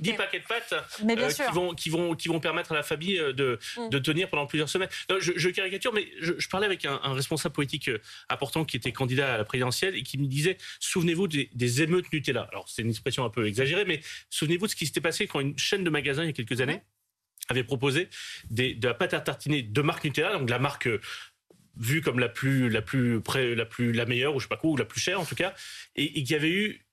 10, 0.00 0.12
paquets 0.14 0.40
de 0.40 0.44
pâtes 0.44 0.74
qui, 0.98 1.54
vont, 1.54 1.74
qui, 1.74 1.90
vont, 1.90 2.14
qui 2.14 2.28
vont 2.28 2.40
permettre 2.40 2.72
à 2.72 2.74
la 2.74 2.82
famille 2.82 3.18
de, 3.18 3.58
mm. 3.76 3.88
de 3.90 3.98
tenir 3.98 4.28
pendant 4.30 4.46
plusieurs 4.46 4.68
semaines. 4.68 4.88
je, 5.18 5.48
caricature, 5.50 5.92
mais 5.92 6.08
je, 6.20 6.48
parlais 6.48 6.66
avec 6.66 6.84
un, 6.84 7.12
responsable 7.12 7.54
politique 7.54 7.90
important 8.28 8.64
qui 8.64 8.76
était 8.76 8.92
candidat 8.92 9.34
à 9.34 9.38
la 9.38 9.44
présidentielle 9.44 9.96
et 9.96 10.02
qui 10.02 10.18
me 10.18 10.26
disait 10.26 10.58
souvenez-vous 10.80 11.28
des 11.28 11.82
émeutes 11.82 12.12
Nutella. 12.12 12.46
Alors 12.50 12.68
c'est 12.68 12.82
une 12.82 12.90
expression 12.90 13.24
un 13.24 13.30
peu 13.30 13.46
exagérée, 13.46 13.84
mais 13.84 14.00
souvenez-vous 14.30 14.65
ce 14.68 14.76
qui 14.76 14.86
s'était 14.86 15.00
passé 15.00 15.26
quand 15.26 15.40
une 15.40 15.58
chaîne 15.58 15.84
de 15.84 15.90
magasins, 15.90 16.22
il 16.22 16.26
y 16.26 16.30
a 16.30 16.32
quelques 16.32 16.60
années, 16.60 16.82
avait 17.48 17.64
proposé 17.64 18.08
de 18.50 18.86
la 18.86 18.94
pâte 18.94 19.14
à 19.14 19.20
tartiner 19.20 19.62
de 19.62 19.82
marque 19.82 20.04
Nutella, 20.04 20.38
donc 20.38 20.50
la 20.50 20.58
marque 20.58 20.88
euh, 20.88 21.00
vue 21.76 22.00
comme 22.00 22.18
la 22.18 22.28
plus, 22.28 22.68
la 22.68 22.82
plus, 22.82 23.20
la 23.54 23.66
plus, 23.66 23.92
la 23.92 24.06
meilleure, 24.06 24.34
ou 24.34 24.40
je 24.40 24.44
sais 24.44 24.48
pas 24.48 24.56
quoi, 24.56 24.70
ou 24.70 24.76
la 24.76 24.84
plus 24.84 25.00
chère 25.00 25.20
en 25.20 25.24
tout 25.24 25.34
cas, 25.34 25.54
et 25.94 26.12
qu'il 26.12 26.30
y 26.30 26.34
avait 26.34 26.50
eu, 26.50 26.86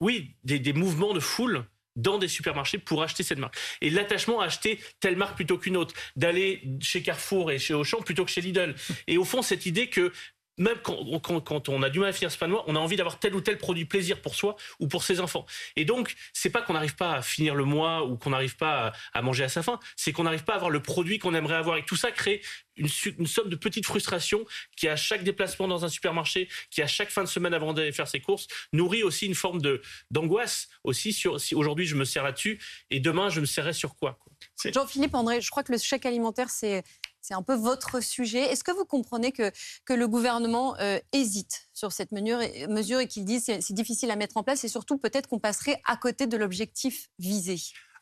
oui, 0.00 0.36
des, 0.44 0.72
mouvements 0.72 1.12
de 1.12 1.20
foule 1.20 1.64
dans 1.96 2.18
des 2.18 2.28
supermarchés 2.28 2.78
pour 2.78 3.02
acheter 3.02 3.24
cette 3.24 3.38
marque. 3.38 3.56
Et 3.80 3.90
l'attachement 3.90 4.40
à 4.40 4.46
acheter 4.46 4.78
telle 5.00 5.16
marque 5.16 5.34
plutôt 5.34 5.58
qu'une 5.58 5.76
autre, 5.76 5.94
d'aller 6.14 6.62
chez 6.80 7.02
Carrefour 7.02 7.50
et 7.50 7.58
chez 7.58 7.74
Auchan 7.74 8.00
plutôt 8.00 8.24
que 8.24 8.30
chez 8.30 8.40
Lidl. 8.40 8.76
Et 9.08 9.18
au 9.18 9.24
fond, 9.24 9.42
cette 9.42 9.66
idée 9.66 9.88
que 9.88 10.12
même 10.58 10.76
quand, 10.82 11.68
on 11.68 11.82
a 11.82 11.90
du 11.90 12.00
mal 12.00 12.10
à 12.10 12.12
finir 12.12 12.30
ce 12.30 12.44
mois, 12.44 12.64
on 12.66 12.76
a 12.76 12.78
envie 12.78 12.96
d'avoir 12.96 13.18
tel 13.18 13.34
ou 13.34 13.40
tel 13.40 13.58
produit 13.58 13.84
plaisir 13.84 14.20
pour 14.20 14.34
soi 14.34 14.56
ou 14.80 14.88
pour 14.88 15.02
ses 15.02 15.20
enfants. 15.20 15.46
Et 15.76 15.84
donc, 15.84 16.14
c'est 16.32 16.50
pas 16.50 16.62
qu'on 16.62 16.74
n'arrive 16.74 16.96
pas 16.96 17.14
à 17.14 17.22
finir 17.22 17.54
le 17.54 17.64
mois 17.64 18.04
ou 18.04 18.16
qu'on 18.16 18.30
n'arrive 18.30 18.56
pas 18.56 18.92
à, 19.14 19.22
manger 19.22 19.44
à 19.44 19.48
sa 19.48 19.62
faim, 19.62 19.78
c'est 19.96 20.12
qu'on 20.12 20.24
n'arrive 20.24 20.44
pas 20.44 20.54
à 20.54 20.56
avoir 20.56 20.70
le 20.70 20.82
produit 20.82 21.18
qu'on 21.18 21.34
aimerait 21.34 21.56
avoir. 21.56 21.76
Et 21.76 21.84
tout 21.84 21.96
ça 21.96 22.10
crée 22.10 22.42
une, 22.76 22.88
somme 22.88 23.48
de 23.48 23.56
petites 23.56 23.86
frustrations 23.86 24.44
qui, 24.76 24.88
à 24.88 24.96
chaque 24.96 25.24
déplacement 25.24 25.68
dans 25.68 25.84
un 25.84 25.88
supermarché, 25.88 26.48
qui, 26.70 26.82
à 26.82 26.86
chaque 26.86 27.10
fin 27.10 27.22
de 27.22 27.28
semaine 27.28 27.54
avant 27.54 27.72
d'aller 27.72 27.92
faire 27.92 28.08
ses 28.08 28.20
courses, 28.20 28.46
nourrit 28.72 29.02
aussi 29.02 29.26
une 29.26 29.34
forme 29.34 29.60
de 29.60 29.82
d'angoisse 30.10 30.68
aussi 30.84 31.12
sur 31.12 31.40
si 31.40 31.54
aujourd'hui 31.54 31.86
je 31.86 31.94
me 31.94 32.04
sers 32.04 32.24
là-dessus 32.24 32.60
et 32.90 33.00
demain 33.00 33.28
je 33.28 33.40
me 33.40 33.46
serrais 33.46 33.72
sur 33.72 33.96
quoi. 33.96 34.18
Jean-Philippe 34.64 35.14
André, 35.14 35.40
je 35.40 35.50
crois 35.50 35.62
que 35.62 35.72
le 35.72 35.78
chèque 35.78 36.06
alimentaire, 36.06 36.50
c'est 36.50 36.84
c'est 37.28 37.34
un 37.34 37.42
peu 37.42 37.54
votre 37.54 38.02
sujet. 38.02 38.40
Est-ce 38.40 38.64
que 38.64 38.70
vous 38.70 38.86
comprenez 38.86 39.32
que, 39.32 39.52
que 39.84 39.92
le 39.92 40.08
gouvernement 40.08 40.78
euh, 40.78 40.98
hésite 41.12 41.68
sur 41.74 41.92
cette 41.92 42.10
mesure, 42.10 42.38
mesure 42.68 43.00
et 43.00 43.08
qu'il 43.08 43.24
dit 43.24 43.40
c'est, 43.40 43.60
c'est 43.60 43.74
difficile 43.74 44.10
à 44.10 44.16
mettre 44.16 44.38
en 44.38 44.42
place 44.42 44.64
et 44.64 44.68
surtout 44.68 44.96
peut-être 44.96 45.28
qu'on 45.28 45.38
passerait 45.38 45.80
à 45.84 45.96
côté 45.96 46.26
de 46.26 46.36
l'objectif 46.36 47.08
visé? 47.18 47.56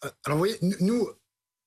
Euh, 0.05 0.11
Alors 0.25 0.39
vous 0.39 0.45
voyez, 0.45 0.59
nous, 0.81 1.09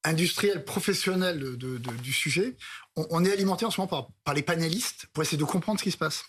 industriels 0.05 0.63
professionnels 0.63 1.57
du 1.57 2.13
sujet, 2.13 2.55
on, 2.95 3.25
est 3.25 3.31
alimenté 3.33 3.65
en 3.65 3.71
ce 3.71 3.81
moment 3.81 3.89
par, 3.89 4.09
par 4.23 4.33
les 4.33 4.43
panélistes 4.43 5.07
pour 5.13 5.23
essayer 5.23 5.37
de 5.37 5.43
comprendre 5.43 5.79
ce 5.79 5.83
qui 5.83 5.91
se 5.91 5.97
passe. 5.97 6.23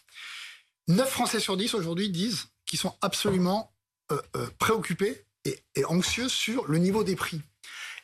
9 0.88 1.08
Français 1.08 1.38
sur 1.38 1.56
10 1.56 1.74
aujourd'hui 1.74 2.10
disent 2.10 2.46
qu'ils 2.66 2.80
sont 2.80 2.96
absolument 3.02 3.72
euh, 4.10 4.18
préoccupés 4.58 5.24
et, 5.44 5.62
et 5.76 5.84
anxieux 5.84 6.28
sur 6.28 6.66
le 6.66 6.78
niveau 6.78 7.04
des 7.04 7.14
prix. 7.14 7.40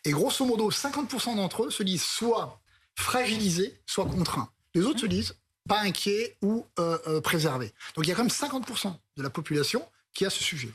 Et 0.06 0.12
grosso 0.12 0.44
modo, 0.44 0.70
50% 0.70 1.34
d'entre 1.34 1.64
eux 1.64 1.70
se 1.70 1.82
disent 1.82 2.04
soit 2.04 2.60
fragilisés, 2.94 3.80
soit 3.86 4.06
contraints. 4.06 4.48
Les 4.72 4.82
autres 4.82 5.00
se 5.00 5.06
disent 5.06 5.36
pas 5.68 5.80
inquiets 5.80 6.36
ou 6.42 6.64
euh, 6.78 6.96
euh, 7.08 7.20
préservés. 7.20 7.75
Donc 7.96 8.06
il 8.06 8.10
y 8.10 8.12
a 8.12 8.14
quand 8.14 8.22
même 8.22 8.30
50% 8.30 8.94
de 9.16 9.22
la 9.25 9.30
population 9.30 9.84
qui 10.14 10.25
a 10.25 10.30
ce 10.30 10.44
sujet. 10.44 10.70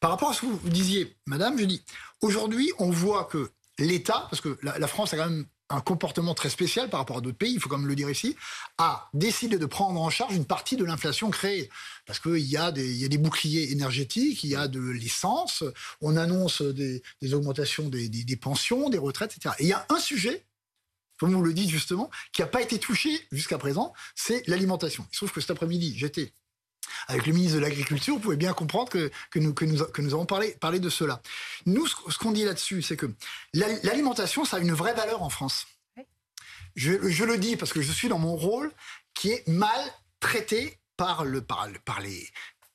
Par 0.00 0.10
rapport 0.10 0.30
à 0.30 0.32
ce 0.32 0.40
que 0.40 0.46
vous 0.46 0.70
disiez, 0.70 1.14
madame, 1.26 1.58
je 1.58 1.64
dis, 1.64 1.84
aujourd'hui, 2.22 2.72
on 2.78 2.90
voit 2.90 3.24
que 3.24 3.50
l'État, 3.78 4.26
parce 4.30 4.40
que 4.40 4.58
la, 4.62 4.86
France 4.86 5.12
a 5.12 5.18
quand 5.18 5.28
même 5.28 5.46
un 5.72 5.80
comportement 5.80 6.34
très 6.34 6.50
spécial 6.50 6.90
par 6.90 7.00
rapport 7.00 7.18
à 7.18 7.20
d'autres 7.20 7.36
pays, 7.36 7.54
il 7.54 7.60
faut 7.60 7.68
quand 7.68 7.78
même 7.78 7.88
le 7.88 7.96
dire 7.96 8.10
ici, 8.10 8.36
a 8.78 9.08
décidé 9.14 9.58
de 9.58 9.66
prendre 9.66 10.00
en 10.00 10.10
charge 10.10 10.34
une 10.34 10.44
partie 10.44 10.76
de 10.76 10.84
l'inflation 10.84 11.30
créée. 11.30 11.70
Parce 12.06 12.18
qu'il 12.18 12.38
y, 12.38 12.56
a 12.56 12.72
des, 12.72 13.18
boucliers 13.18 13.72
énergétiques, 13.72 14.44
il 14.44 14.50
y 14.50 14.56
a 14.56 14.68
de 14.68 14.80
l'essence, 14.80 15.64
on 16.00 16.16
annonce 16.16 16.62
des, 16.62 17.02
augmentations 17.32 17.88
des, 17.88 18.08
des, 18.08 18.36
pensions, 18.36 18.90
des 18.90 18.98
retraites, 18.98 19.34
etc. 19.36 19.54
Et 19.58 19.64
il 19.64 19.68
y 19.68 19.72
a 19.72 19.86
un 19.88 19.98
sujet 19.98 20.44
comme 21.18 21.34
vous 21.34 21.42
le 21.42 21.52
dites 21.54 21.70
justement, 21.70 22.10
qui 22.32 22.40
n'a 22.40 22.48
pas 22.48 22.62
été 22.62 22.80
touché 22.80 23.28
jusqu'à 23.30 23.56
présent, 23.56 23.92
c'est 24.16 24.44
l'alimentation. 24.48 25.06
Il 25.12 25.14
se 25.14 25.18
trouve 25.18 25.30
que 25.30 25.40
cet 25.40 25.52
après-midi, 25.52 25.94
j'étais 25.96 26.32
avec 27.08 27.26
le 27.26 27.32
ministre 27.32 27.56
de 27.56 27.60
l'Agriculture, 27.60 28.14
vous 28.14 28.20
pouvez 28.20 28.36
bien 28.36 28.52
comprendre 28.52 28.90
que, 28.90 29.10
que, 29.30 29.38
nous, 29.38 29.54
que, 29.54 29.64
nous, 29.64 29.84
que 29.84 30.02
nous 30.02 30.14
avons 30.14 30.26
parlé, 30.26 30.52
parlé 30.60 30.80
de 30.80 30.88
cela. 30.88 31.20
Nous, 31.66 31.86
ce, 31.86 32.18
qu'on 32.18 32.32
dit 32.32 32.44
là-dessus, 32.44 32.82
c'est 32.82 32.96
que 32.96 33.10
l'alimentation, 33.54 34.44
ça 34.44 34.58
a 34.58 34.60
une 34.60 34.72
vraie 34.72 34.94
valeur 34.94 35.22
en 35.22 35.30
France. 35.30 35.66
Je, 36.74 37.10
je, 37.10 37.24
le 37.24 37.36
dis 37.36 37.56
parce 37.56 37.72
que 37.72 37.82
je 37.82 37.92
suis 37.92 38.08
dans 38.08 38.18
mon 38.18 38.34
rôle 38.34 38.72
qui 39.14 39.30
est 39.30 39.46
mal 39.46 39.80
traité 40.20 40.78
par 40.96 41.24
le, 41.24 41.42
par, 41.42 41.68
par 41.84 42.00
les, 42.00 42.28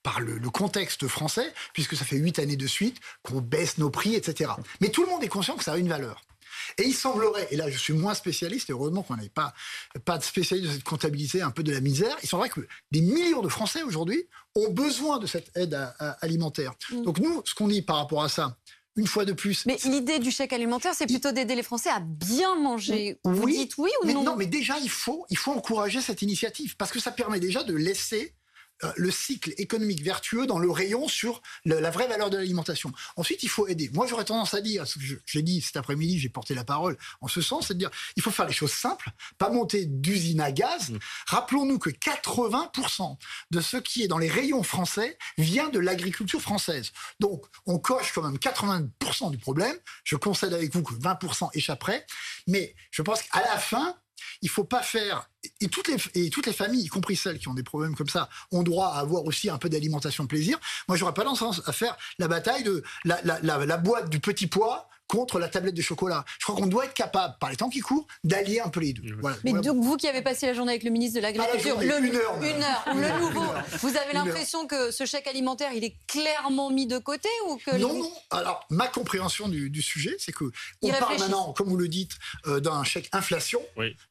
par 0.04 0.20
le, 0.20 0.38
le, 0.38 0.50
contexte 0.50 1.08
français, 1.08 1.52
puisque 1.74 1.96
ça 1.96 2.06
fait 2.06 2.18
huit 2.18 2.38
années 2.40 2.58
de 2.58 2.68
suite 2.68 3.00
qu'on 3.24 3.42
baisse 3.42 3.78
nos 3.78 3.90
prix, 3.90 4.16
etc. 4.16 4.52
Mais 4.82 4.90
tout 4.90 5.04
le 5.04 5.10
monde 5.10 5.24
est 5.24 5.30
conscient 5.30 5.56
que 5.56 5.64
ça 5.64 5.74
a 5.74 5.78
une 5.78 5.90
valeur. 5.90 6.22
Et 6.78 6.84
il 6.84 6.94
semblerait, 6.94 7.48
et 7.52 7.56
là 7.56 7.70
je 7.70 7.78
suis 7.78 7.94
moins 7.94 8.14
spécialiste, 8.14 8.70
et 8.70 8.74
heureusement 8.74 9.04
qu'on 9.04 9.16
n'avait 9.16 9.30
pas, 9.30 9.54
pas 10.06 10.18
de 10.18 10.24
spécialiste 10.24 10.68
de 10.68 10.74
cette 10.74 10.84
comptabilité 10.84 11.42
un 11.42 11.52
peu 11.52 11.64
de 11.64 11.72
la 11.72 11.82
misère, 11.82 12.16
il 12.24 12.30
semblerait 12.30 12.50
que 12.50 12.62
des 12.92 13.02
millions 13.02 13.42
de 13.42 13.50
Français 13.50 13.84
aujourd'hui 13.84 14.28
ont 14.56 14.70
besoin 14.70 15.20
de 15.20 15.28
cette 15.28 15.56
aide 15.56 15.78
alimentaire. 16.22 16.74
Mm. 16.92 17.04
Donc 17.04 17.20
nous, 17.20 17.42
ce 17.46 17.54
qu'on 17.54 17.68
dit 17.68 17.82
par 17.82 17.98
rapport 17.98 18.24
à 18.24 18.30
ça, 18.30 18.58
une 18.98 19.08
fois 19.08 19.26
de 19.26 19.34
plus. 19.34 19.66
Mais 19.66 19.78
l'idée 19.86 20.20
du 20.20 20.32
chèque 20.32 20.52
alimentaire, 20.52 20.94
c'est 20.96 21.06
plutôt 21.06 21.32
d'aider 21.32 21.56
les 21.56 21.64
Français 21.64 21.90
à 21.90 22.00
bien 22.00 22.56
manger. 22.56 23.20
Vous 23.24 23.44
oui, 23.44 23.58
dites 23.60 23.78
oui 23.78 23.92
ou 24.02 24.08
mais 24.08 24.14
non 24.14 24.24
Non, 24.24 24.36
mais 24.36 24.48
déjà, 24.48 24.78
il 24.80 24.90
faut, 24.90 25.26
il 25.30 25.38
faut 25.38 25.52
encourager 25.52 26.02
cette 26.02 26.22
initiative 26.24 26.76
parce 26.76 26.92
que 26.92 27.00
ça 27.00 27.12
permet 27.12 27.40
déjà 27.40 27.64
de 27.64 27.76
laisser 27.76 28.24
euh, 28.24 28.47
le 28.96 29.12
cycle 29.12 29.54
économique 29.58 30.04
vertueux 30.04 30.46
dans 30.46 30.60
le 30.60 30.70
rayon 30.70 31.08
sur 31.08 31.42
la 31.66 31.90
vraie 31.90 32.08
valeur 32.08 32.30
de 32.30 32.38
l'alimentation. 32.38 32.92
Ensuite, 33.16 33.44
il 33.44 33.50
faut 33.50 33.68
aider. 33.68 33.90
Moi, 33.94 34.08
j'aurais 34.08 34.26
tendance 34.26 34.54
à 34.54 34.62
dire, 34.62 34.88
ce 34.88 35.00
que 35.00 35.06
j'ai 35.26 35.42
dit 35.42 35.62
cet 35.62 35.78
après-midi, 35.78 36.20
j'ai 36.20 36.30
porté 36.30 36.54
la 36.54 36.64
parole 36.64 36.98
en 37.22 37.28
ce 37.28 37.42
sens, 37.42 37.68
c'est 37.68 37.74
de 37.74 37.80
dire, 37.80 37.92
il 38.16 38.24
faut 38.24 38.32
faire 38.32 38.46
les 38.46 38.54
choses 38.54 38.72
simples, 38.72 39.10
pas 39.38 39.50
monter 39.50 39.86
d'usine 39.86 40.42
à 40.42 40.52
gaz. 40.52 40.90
Mmh. 40.90 41.00
Rappelons-nous 41.28 41.80
que 41.80 41.90
80% 41.90 43.18
de 43.52 43.62
ce 43.62 43.78
qui 43.78 44.04
est 44.04 44.08
dans 44.08 44.18
les 44.18 44.30
rayons 44.30 44.64
français 44.64 45.18
vient 45.38 45.70
de 45.70 45.80
l'agriculture 45.80 46.42
française. 46.42 46.92
Donc, 47.20 47.46
on 47.66 47.80
coche 47.80 48.12
quand 48.14 48.24
même 48.24 48.38
80% 48.38 49.32
du 49.32 49.38
problème. 49.38 49.76
Je 50.04 50.16
concède 50.16 50.54
avec 50.54 50.74
vous 50.74 50.84
que 50.84 50.94
20% 50.94 51.50
échapperaient. 51.54 52.06
Mais 52.48 52.76
je 52.92 53.02
pense 53.02 53.22
qu'à 53.24 53.42
la 53.42 53.58
fin, 53.58 53.96
il 54.42 54.50
faut 54.50 54.64
pas 54.64 54.82
faire 54.82 55.30
et 55.62 55.68
toutes 55.68 55.88
les 55.88 55.98
et 56.14 56.30
toutes 56.30 56.46
les 56.46 56.54
familles, 56.54 56.86
y 56.86 56.88
compris 56.88 57.16
celles 57.16 57.40
qui 57.40 57.48
ont 57.48 57.54
des 57.54 57.64
problèmes 57.64 57.96
comme 57.96 58.10
ça, 58.10 58.30
ont 58.52 58.64
droit 58.64 58.88
à 58.88 59.00
avoir 59.00 59.26
aussi 59.26 59.50
un 59.50 59.58
peu 59.58 59.70
d'alimentation 59.70 60.28
plaisir. 60.28 60.60
Moi, 60.88 60.98
j'aurais 60.98 61.14
pas 61.14 61.24
tendance 61.24 61.62
à 61.66 61.72
faire 61.72 61.96
la 62.20 62.28
bataille 62.28 62.64
de 62.64 62.84
la, 63.06 63.20
la, 63.24 63.40
la, 63.42 63.66
la 63.66 63.78
boîte 63.78 64.10
du 64.10 64.20
petit 64.20 64.48
pois 64.48 64.90
contre 65.08 65.40
la 65.40 65.48
tablette 65.48 65.76
de 65.76 65.82
chocolat. 65.82 66.26
Je 66.40 66.46
crois 66.46 66.56
qu'on 66.56 66.68
doit 66.68 66.86
être 66.86 66.94
capable, 66.94 67.36
par 67.40 67.50
les 67.50 67.56
temps 67.56 67.70
qui 67.70 67.80
courent, 67.80 68.08
d'allier 68.24 68.60
un 68.60 68.70
peu 68.70 68.82
les 68.82 68.94
deux. 68.94 69.18
Mais 69.44 69.54
donc 69.54 69.84
vous 69.84 69.98
qui 69.98 70.08
avez 70.08 70.22
passé 70.22 70.46
la 70.46 70.54
journée 70.54 70.72
avec 70.72 70.84
le 70.84 70.92
ministre 70.92 71.18
de 71.18 71.22
l'Agriculture, 71.22 71.82
une 71.82 71.92
heure, 71.92 72.42
une 72.42 72.64
heure, 72.64 72.86
le 72.94 73.20
nouveau, 73.20 73.46
vous 73.82 73.98
avez 73.98 74.14
l'impression 74.14 74.68
que 74.68 74.92
ce 74.92 75.06
chèque 75.06 75.28
alimentaire, 75.28 75.72
il 75.74 75.84
est 75.84 75.96
clairement 76.08 76.70
mis 76.70 76.88
de 76.88 76.98
côté 76.98 77.30
ou 77.48 77.58
que 77.58 77.78
non, 77.78 77.94
non. 77.94 78.12
Alors 78.32 78.66
ma 78.70 78.88
compréhension 78.88 79.48
du, 79.48 79.82
sujet, 79.82 80.16
c'est 80.20 80.32
que 80.32 80.46
on 80.82 80.90
parle 80.90 81.20
maintenant, 81.20 81.54
comme 81.54 81.70
vous 81.70 81.78
le 81.78 81.88
dites, 81.88 82.14
euh, 82.48 82.60
d'un 82.60 82.84
chèque 82.84 83.10
inflation, 83.14 83.62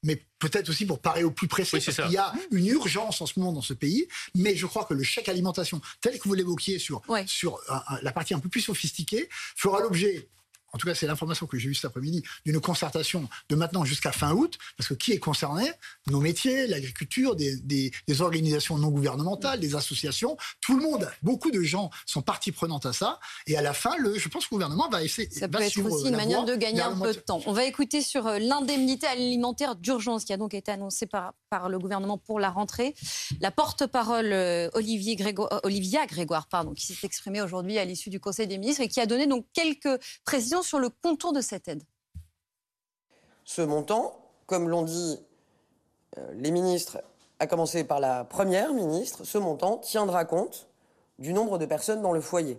mais 0.03 0.23
peut-être 0.39 0.69
aussi 0.69 0.87
pour 0.87 1.01
parer 1.01 1.25
au 1.25 1.31
plus 1.31 1.49
précis, 1.49 1.81
parce 1.85 1.97
qu'il 1.97 2.13
y 2.13 2.17
a 2.17 2.33
une 2.51 2.67
urgence 2.67 3.21
en 3.21 3.27
ce 3.27 3.39
moment 3.39 3.53
dans 3.53 3.63
ce 3.63 3.75
pays. 3.75 4.07
Mais 4.35 4.57
je 4.57 4.67
crois 4.67 4.85
que 4.85 4.95
le 4.95 5.03
chèque 5.03 5.29
alimentation, 5.29 5.81
tel 6.01 6.19
que 6.19 6.29
vous 6.29 6.35
l'évoquiez 6.35 6.79
sur, 6.79 7.03
sur 7.27 7.61
la 8.03 8.13
partie 8.13 8.35
un 8.35 8.39
peu 8.39 8.49
plus 8.49 8.61
sophistiquée, 8.61 9.29
fera 9.57 9.81
l'objet 9.81 10.29
en 10.77 10.79
tout 10.79 10.87
cas 10.87 10.95
c'est 10.95 11.07
l'information 11.07 11.47
que 11.47 11.59
j'ai 11.59 11.71
eue 11.71 11.75
cet 11.75 11.87
après-midi, 11.87 12.23
d'une 12.45 12.61
concertation 12.61 13.29
de 13.49 13.57
maintenant 13.57 13.87
jusqu'à 13.87 14.13
fin 14.13 14.33
août, 14.33 14.59
parce 14.77 14.89
que 14.89 14.95
qui 14.95 15.13
est 15.13 15.19
concerné? 15.19 15.65
Nos 16.09 16.21
métiers, 16.21 16.67
l'agriculture, 16.67 17.35
des, 17.35 17.57
des, 17.57 18.21
organisations 18.21 18.77
non 18.77 18.89
gouvernementales, 18.89 19.59
des 19.59 19.75
associations, 19.75 20.37
tout 20.61 20.77
le 20.77 20.83
monde, 20.83 21.11
beaucoup 21.23 21.51
de 21.51 21.63
gens 21.63 21.91
sont 22.05 22.21
partie 22.21 22.53
prenante 22.53 22.85
à 22.85 22.93
ça, 22.93 23.21
et 23.47 23.57
à 23.57 23.63
la 23.63 23.73
fin, 23.73 23.97
le, 23.97 24.19
je 24.19 24.29
pense 24.29 24.45
que 24.45 24.55
le 24.55 24.57
gouvernement 24.57 24.89
va 24.91 25.03
essayer... 25.03 25.31
Ça 25.31 25.49
peut 25.49 25.63
être 25.63 25.79
aussi 25.79 26.09
une 26.09 26.17
manière 26.17 26.45
de 26.45 26.55
gagner 26.57 26.83
un 26.83 26.99
peu 26.99 27.15
de 27.15 27.19
temps. 27.19 27.41
On 27.47 27.53
va 27.53 27.65
écouter 27.65 28.03
sur 28.03 28.27
euh, 28.27 28.39
l'indemnité 28.39 29.07
alimentaire 29.07 29.77
d'urgence 29.77 30.25
qui 30.25 30.35
a 30.35 30.37
donc 30.37 30.53
été 30.53 30.71
annoncée 30.71 31.07
par, 31.07 31.33
par 31.49 31.71
le 31.71 31.79
gouvernement 31.79 32.19
pour 32.19 32.39
la 32.39 32.51
rentrée. 32.51 32.95
La 33.41 33.51
porte-parole 33.51 34.33
euh, 34.33 34.69
Olivier 34.75 35.17
euh, 35.21 35.61
Olivia 35.63 36.07
Grégoire 36.07 36.49
pardon, 36.49 36.75
qui 36.75 36.87
s'est 36.87 37.07
exprimée 37.07 37.41
aujourd'hui 37.41 37.79
à 37.79 37.85
l'issue 37.85 38.11
du 38.11 38.21
Conseil 38.21 38.47
des 38.47 38.59
ministres 38.59 38.83
et 38.83 38.89
qui 38.89 39.01
a 39.01 39.07
donné 39.07 39.27
donc 39.27 39.47
quelques 39.55 40.01
précisions 40.25 40.63
sur 40.67 40.79
le 40.79 40.91
contour 40.91 41.33
de 41.33 41.41
cette 41.41 41.69
aide 41.69 41.83
Ce 43.45 43.63
montant, 43.63 44.19
comme 44.47 44.69
l'ont 44.69 44.83
dit 44.83 45.19
euh, 46.19 46.33
les 46.35 46.51
ministres, 46.51 47.03
à 47.39 47.47
commencer 47.47 47.85
par 47.85 48.01
la 48.01 48.25
Première 48.25 48.73
ministre, 48.73 49.25
ce 49.25 49.39
montant 49.39 49.79
tiendra 49.79 50.25
compte 50.25 50.69
du 51.19 51.33
nombre 51.33 51.59
de 51.59 51.67
personnes 51.67 52.03
dans 52.03 52.13
le 52.13 52.21
foyer. 52.21 52.59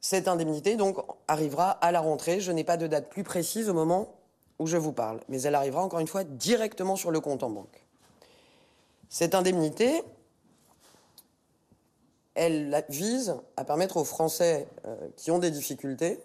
Cette 0.00 0.28
indemnité, 0.28 0.76
donc, 0.76 0.98
arrivera 1.28 1.70
à 1.70 1.90
la 1.90 2.00
rentrée. 2.00 2.40
Je 2.40 2.52
n'ai 2.52 2.64
pas 2.64 2.76
de 2.76 2.86
date 2.86 3.08
plus 3.08 3.24
précise 3.24 3.70
au 3.70 3.74
moment 3.74 4.14
où 4.58 4.66
je 4.66 4.76
vous 4.76 4.92
parle, 4.92 5.20
mais 5.28 5.40
elle 5.42 5.54
arrivera 5.54 5.82
encore 5.82 6.00
une 6.00 6.06
fois 6.06 6.24
directement 6.24 6.96
sur 6.96 7.10
le 7.10 7.20
compte 7.20 7.42
en 7.42 7.50
banque. 7.50 7.86
Cette 9.08 9.34
indemnité, 9.34 10.02
elle 12.34 12.84
vise 12.88 13.36
à 13.56 13.64
permettre 13.64 13.96
aux 13.96 14.04
Français 14.04 14.68
euh, 14.86 15.08
qui 15.16 15.30
ont 15.30 15.38
des 15.38 15.50
difficultés 15.50 16.20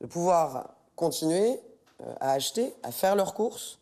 de 0.00 0.06
pouvoir 0.06 0.74
continuer 0.96 1.60
euh, 2.00 2.14
à 2.20 2.32
acheter, 2.32 2.74
à 2.82 2.92
faire 2.92 3.14
leurs 3.14 3.34
courses 3.34 3.78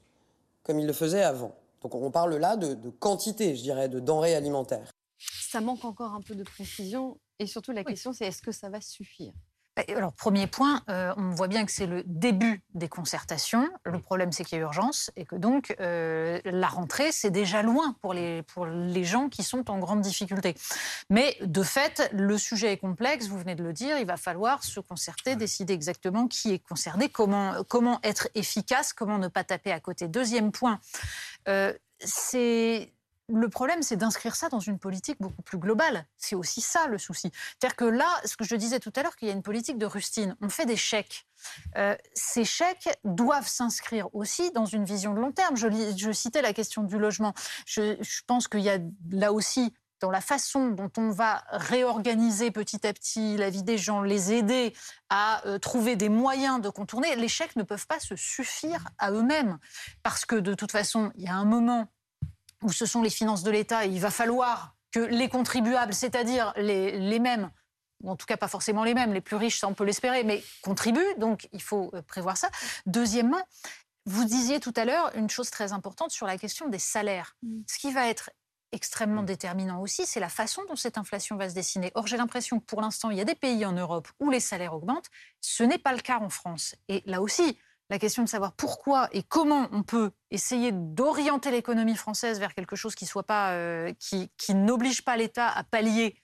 comme 0.62 0.78
ils 0.78 0.86
le 0.86 0.92
faisaient 0.92 1.22
avant. 1.22 1.54
Donc 1.82 1.94
on 1.94 2.10
parle 2.10 2.36
là 2.36 2.56
de, 2.56 2.90
quantité, 2.90 3.56
je 3.56 3.62
dirais, 3.62 3.88
de 3.88 4.00
denrées 4.00 4.34
alimentaires. 4.34 4.90
Ça 5.18 5.60
manque 5.60 5.84
encore 5.84 6.12
un 6.12 6.20
peu 6.20 6.34
de 6.34 6.44
précision 6.44 7.18
et 7.38 7.46
surtout 7.46 7.72
la 7.72 7.84
question 7.84 8.12
c'est 8.12 8.26
est-ce 8.26 8.42
que 8.42 8.52
ça 8.52 8.68
va 8.68 8.80
suffire? 8.80 9.32
Alors, 9.88 10.12
premier 10.12 10.46
point, 10.46 10.82
euh, 10.88 11.12
on 11.16 11.30
voit 11.30 11.48
bien 11.48 11.64
que 11.64 11.72
c'est 11.72 11.86
le 11.86 12.02
début 12.06 12.62
des 12.74 12.88
concertations. 12.88 13.68
Le 13.84 13.98
problème, 14.00 14.32
c'est 14.32 14.44
qu'il 14.44 14.58
y 14.58 14.60
a 14.60 14.64
urgence 14.64 15.10
et 15.16 15.24
que 15.24 15.36
donc 15.36 15.74
euh, 15.80 16.40
la 16.44 16.68
rentrée, 16.68 17.12
c'est 17.12 17.30
déjà 17.30 17.62
loin 17.62 17.94
pour 18.00 18.14
les, 18.14 18.42
pour 18.42 18.66
les 18.66 19.04
gens 19.04 19.28
qui 19.28 19.42
sont 19.42 19.70
en 19.70 19.78
grande 19.78 20.00
difficulté. 20.00 20.54
Mais 21.08 21.36
de 21.42 21.62
fait, 21.62 22.10
le 22.12 22.38
sujet 22.38 22.72
est 22.72 22.78
complexe, 22.78 23.28
vous 23.28 23.38
venez 23.38 23.54
de 23.54 23.62
le 23.62 23.72
dire, 23.72 23.98
il 23.98 24.06
va 24.06 24.16
falloir 24.16 24.64
se 24.64 24.80
concerter, 24.80 25.36
décider 25.36 25.74
exactement 25.74 26.26
qui 26.26 26.52
est 26.52 26.58
concerné, 26.58 27.08
comment, 27.08 27.62
comment 27.68 28.00
être 28.02 28.28
efficace, 28.34 28.92
comment 28.92 29.18
ne 29.18 29.28
pas 29.28 29.44
taper 29.44 29.72
à 29.72 29.80
côté. 29.80 30.08
Deuxième 30.08 30.52
point, 30.52 30.80
euh, 31.48 31.72
c'est 31.98 32.92
le 33.32 33.48
problème, 33.48 33.82
c'est 33.82 33.96
d'inscrire 33.96 34.36
ça 34.36 34.48
dans 34.48 34.60
une 34.60 34.78
politique 34.78 35.16
beaucoup 35.20 35.42
plus 35.42 35.58
globale. 35.58 36.06
C'est 36.16 36.34
aussi 36.34 36.60
ça 36.60 36.86
le 36.86 36.98
souci. 36.98 37.30
C'est-à-dire 37.32 37.76
que 37.76 37.84
là, 37.84 38.08
ce 38.24 38.36
que 38.36 38.44
je 38.44 38.56
disais 38.56 38.80
tout 38.80 38.92
à 38.96 39.02
l'heure, 39.02 39.16
qu'il 39.16 39.28
y 39.28 39.30
a 39.30 39.34
une 39.34 39.42
politique 39.42 39.78
de 39.78 39.86
rustine. 39.86 40.36
On 40.40 40.48
fait 40.48 40.66
des 40.66 40.76
chèques. 40.76 41.26
Euh, 41.76 41.96
ces 42.14 42.44
chèques 42.44 42.88
doivent 43.04 43.48
s'inscrire 43.48 44.14
aussi 44.14 44.50
dans 44.52 44.66
une 44.66 44.84
vision 44.84 45.14
de 45.14 45.20
long 45.20 45.32
terme. 45.32 45.56
Je, 45.56 46.12
citais 46.12 46.42
la 46.42 46.52
question 46.52 46.82
du 46.82 46.98
logement. 46.98 47.34
Je, 47.66 47.96
pense 48.26 48.48
qu'il 48.48 48.60
y 48.60 48.70
a 48.70 48.78
là 49.10 49.32
aussi 49.32 49.72
dans 50.00 50.10
la 50.10 50.20
façon 50.22 50.68
dont 50.68 50.90
on 50.96 51.10
va 51.10 51.44
réorganiser 51.50 52.50
petit 52.50 52.86
à 52.86 52.92
petit 52.92 53.36
la 53.36 53.50
vie 53.50 53.62
des 53.62 53.76
gens, 53.76 54.02
les 54.02 54.32
aider 54.32 54.74
à 55.10 55.46
euh, 55.46 55.58
trouver 55.58 55.94
des 55.94 56.08
moyens 56.08 56.60
de 56.60 56.70
contourner, 56.70 57.16
les 57.16 57.28
chèques 57.28 57.56
ne 57.56 57.62
peuvent 57.62 57.86
pas 57.86 58.00
se 58.00 58.16
suffire 58.16 58.82
à 58.98 59.10
eux-mêmes. 59.12 59.58
Parce 60.02 60.24
que 60.24 60.36
de 60.36 60.54
toute 60.54 60.72
façon, 60.72 61.12
il 61.16 61.24
y 61.24 61.28
a 61.28 61.34
un 61.34 61.44
moment 61.44 61.88
où 62.62 62.72
ce 62.72 62.86
sont 62.86 63.02
les 63.02 63.10
finances 63.10 63.42
de 63.42 63.50
l'État, 63.50 63.84
il 63.84 64.00
va 64.00 64.10
falloir 64.10 64.74
que 64.92 65.00
les 65.00 65.28
contribuables, 65.28 65.94
c'est-à-dire 65.94 66.52
les, 66.56 67.18
mêmes, 67.18 67.50
ou 68.02 68.10
en 68.10 68.16
tout 68.16 68.26
cas 68.26 68.36
pas 68.36 68.48
forcément 68.48 68.84
les 68.84 68.94
mêmes, 68.94 69.12
les 69.12 69.20
plus 69.20 69.36
riches, 69.36 69.60
ça 69.60 69.68
on 69.68 69.74
peut 69.74 69.84
l'espérer, 69.84 70.24
mais 70.24 70.42
contribuent, 70.62 71.14
donc 71.18 71.48
il 71.52 71.62
faut 71.62 71.90
euh, 71.94 72.02
prévoir 72.02 72.36
ça. 72.36 72.50
Deuxièmement, 72.86 73.40
vous 74.06 74.24
disiez 74.24 74.60
tout 74.60 74.74
à 74.76 74.84
l'heure 74.84 75.10
une 75.14 75.30
chose 75.30 75.50
très 75.50 75.72
importante 75.72 76.10
sur 76.10 76.26
la 76.26 76.38
question 76.38 76.68
des 76.68 76.78
salaires. 76.78 77.36
Mm. 77.42 77.60
Ce 77.68 77.78
qui 77.78 77.92
va 77.92 78.08
être 78.08 78.30
extrêmement 78.72 79.22
déterminant 79.22 79.80
aussi, 79.80 80.06
c'est 80.06 80.20
la 80.20 80.28
façon 80.28 80.62
dont 80.68 80.76
cette 80.76 80.98
inflation 80.98 81.36
va 81.36 81.48
se 81.48 81.54
dessiner. 81.54 81.90
Or, 81.94 82.06
j'ai 82.06 82.16
l'impression 82.16 82.60
que 82.60 82.64
pour 82.64 82.80
l'instant, 82.80 83.10
il 83.10 83.18
y 83.18 83.20
a 83.20 83.24
des 83.24 83.34
pays 83.34 83.64
en 83.64 83.72
Europe 83.72 84.08
où 84.20 84.30
les 84.30 84.40
salaires 84.40 84.74
augmentent. 84.74 85.10
Ce 85.40 85.62
n'est 85.62 85.78
pas 85.78 85.92
le 85.92 86.00
cas 86.00 86.18
en 86.20 86.28
France. 86.28 86.76
Et 86.88 87.02
là 87.06 87.20
aussi, 87.20 87.58
la 87.90 87.98
question 87.98 88.22
de 88.22 88.28
savoir 88.28 88.52
pourquoi 88.52 89.08
et 89.12 89.22
comment 89.22 89.68
on 89.72 89.82
peut 89.82 90.12
essayer 90.30 90.70
d'orienter 90.72 91.50
l'économie 91.50 91.96
française 91.96 92.38
vers 92.38 92.54
quelque 92.54 92.76
chose 92.76 92.94
qui 92.94 93.04
soit 93.04 93.24
pas, 93.24 93.50
euh, 93.50 93.92
qui, 93.98 94.54
n'oblige 94.54 95.04
pas 95.04 95.16
l'État 95.16 95.48
à 95.48 95.64
pallier 95.64 96.16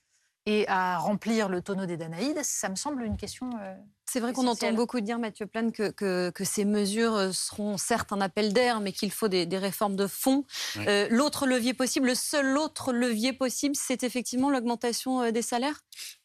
et 0.48 0.66
à 0.68 0.96
remplir 0.98 1.48
le 1.48 1.60
tonneau 1.60 1.86
des 1.86 1.96
Danaïdes, 1.96 2.38
ça 2.44 2.68
me 2.68 2.76
semble 2.76 3.02
une 3.02 3.16
question. 3.16 3.50
Euh, 3.60 3.74
c'est 4.04 4.20
vrai 4.20 4.32
qu'on 4.32 4.46
entend 4.46 4.72
beaucoup 4.74 5.00
dire, 5.00 5.18
Mathieu 5.18 5.46
Plane, 5.46 5.72
que, 5.72 5.90
que, 5.90 6.44
ces 6.44 6.64
mesures 6.64 7.16
euh, 7.16 7.32
seront 7.32 7.76
certes 7.76 8.12
un 8.12 8.20
appel 8.20 8.52
d'air, 8.52 8.78
mais 8.78 8.92
qu'il 8.92 9.10
faut 9.10 9.26
des, 9.26 9.44
réformes 9.58 9.96
de 9.96 10.06
fond. 10.06 10.44
l'autre 11.10 11.48
levier 11.48 11.74
possible, 11.74 12.06
le 12.06 12.14
seul 12.14 12.56
autre 12.56 12.92
levier 12.92 13.32
possible, 13.32 13.74
c'est 13.74 14.04
effectivement 14.04 14.50
l'augmentation 14.50 15.32
des 15.32 15.42
salaires? 15.42 15.80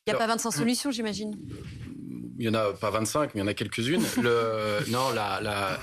Il 0.05 0.11
n'y 0.11 0.15
a 0.15 0.19
pas 0.19 0.27
25 0.27 0.51
solutions, 0.51 0.91
j'imagine 0.91 1.35
il 2.41 2.49
n'y 2.49 2.57
en 2.57 2.59
a 2.59 2.73
pas 2.73 2.89
25, 2.89 3.33
mais 3.33 3.41
il 3.41 3.43
y 3.43 3.43
en 3.43 3.47
a 3.47 3.53
quelques-unes. 3.53 4.03
non, 4.87 5.11
la, 5.11 5.79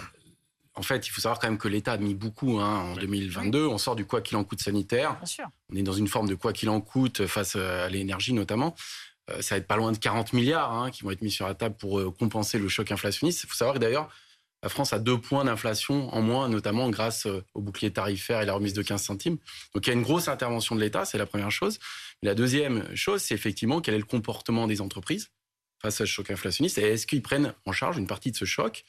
en 0.75 0.83
fait, 0.83 1.07
il 1.07 1.11
faut 1.11 1.21
savoir 1.21 1.38
quand 1.38 1.49
même 1.49 1.59
que 1.59 1.69
l'État 1.69 1.93
a 1.93 1.97
mis 1.99 2.15
beaucoup 2.15 2.59
hein, 2.59 2.93
en 2.93 2.95
2022. 2.95 3.67
On 3.67 3.79
sort 3.79 3.97
du 3.97 4.05
quoi 4.05 4.21
qu'il 4.21 4.37
en 4.37 4.45
coûte 4.45 4.61
sanitaire. 4.61 5.17
On 5.73 5.77
est 5.77 5.83
dans 5.83 5.93
une 5.93 6.09
forme 6.09 6.29
de 6.29 6.35
quoi 6.35 6.53
qu'il 6.53 6.69
en 6.69 6.81
coûte 6.81 7.27
face 7.27 7.57
à 7.57 7.88
l'énergie 7.88 8.33
notamment. 8.33 8.75
Euh, 9.31 9.43
ça 9.43 9.55
va 9.55 9.59
être 9.59 9.67
pas 9.67 9.77
loin 9.77 9.93
de 9.93 9.99
40 9.99 10.33
milliards 10.33 10.73
hein, 10.73 10.91
qui 10.91 11.03
vont 11.03 11.11
être 11.11 11.23
mis 11.23 11.31
sur 11.31 11.47
la 11.47 11.55
table 11.55 11.77
pour 11.77 11.99
euh, 11.99 12.11
compenser 12.11 12.59
le 12.59 12.69
choc 12.69 12.91
inflationniste. 12.93 13.43
Il 13.45 13.47
faut 13.49 13.57
savoir 13.57 13.75
que 13.75 13.81
d'ailleurs, 13.81 14.09
la 14.62 14.69
France 14.69 14.93
a 14.93 14.99
deux 14.99 15.21
points 15.21 15.45
d'inflation 15.45 16.12
en 16.15 16.23
moins, 16.23 16.49
notamment 16.49 16.88
grâce 16.91 17.27
euh, 17.27 17.45
au 17.55 17.61
bouclier 17.61 17.93
tarifaire 17.93 18.41
et 18.41 18.47
la 18.47 18.55
remise 18.55 18.73
de 18.73 18.83
15 18.83 19.03
centimes. 19.03 19.38
Donc 19.75 19.87
il 19.87 19.91
y 19.91 19.93
a 19.93 19.95
une 19.95 20.03
grosse 20.03 20.29
intervention 20.29 20.75
de 20.75 20.81
l'État, 20.81 21.05
c'est 21.05 21.19
la 21.19 21.27
première 21.27 21.50
chose. 21.50 21.79
la 22.23 22.35
deuxième 22.35 22.95
chose, 22.97 23.21
c'est 23.21 23.35
effectivement 23.35 23.81
quel 23.81 23.95
est 23.95 23.99
le 23.99 24.05
comportement 24.05 24.67
des 24.67 24.81
entreprises 24.81 25.31
face 25.80 26.00
à 26.00 26.06
ce 26.06 26.11
choc 26.11 26.30
inflationniste 26.30 26.78
et 26.78 26.82
est-ce 26.82 27.06
qu'ils 27.06 27.23
prennent 27.23 27.54
en 27.66 27.73
charge 27.73 27.99
une 27.99 28.06
partie 28.06 28.30
de 28.30 28.37
ce 28.37 28.44
choc 28.44 28.85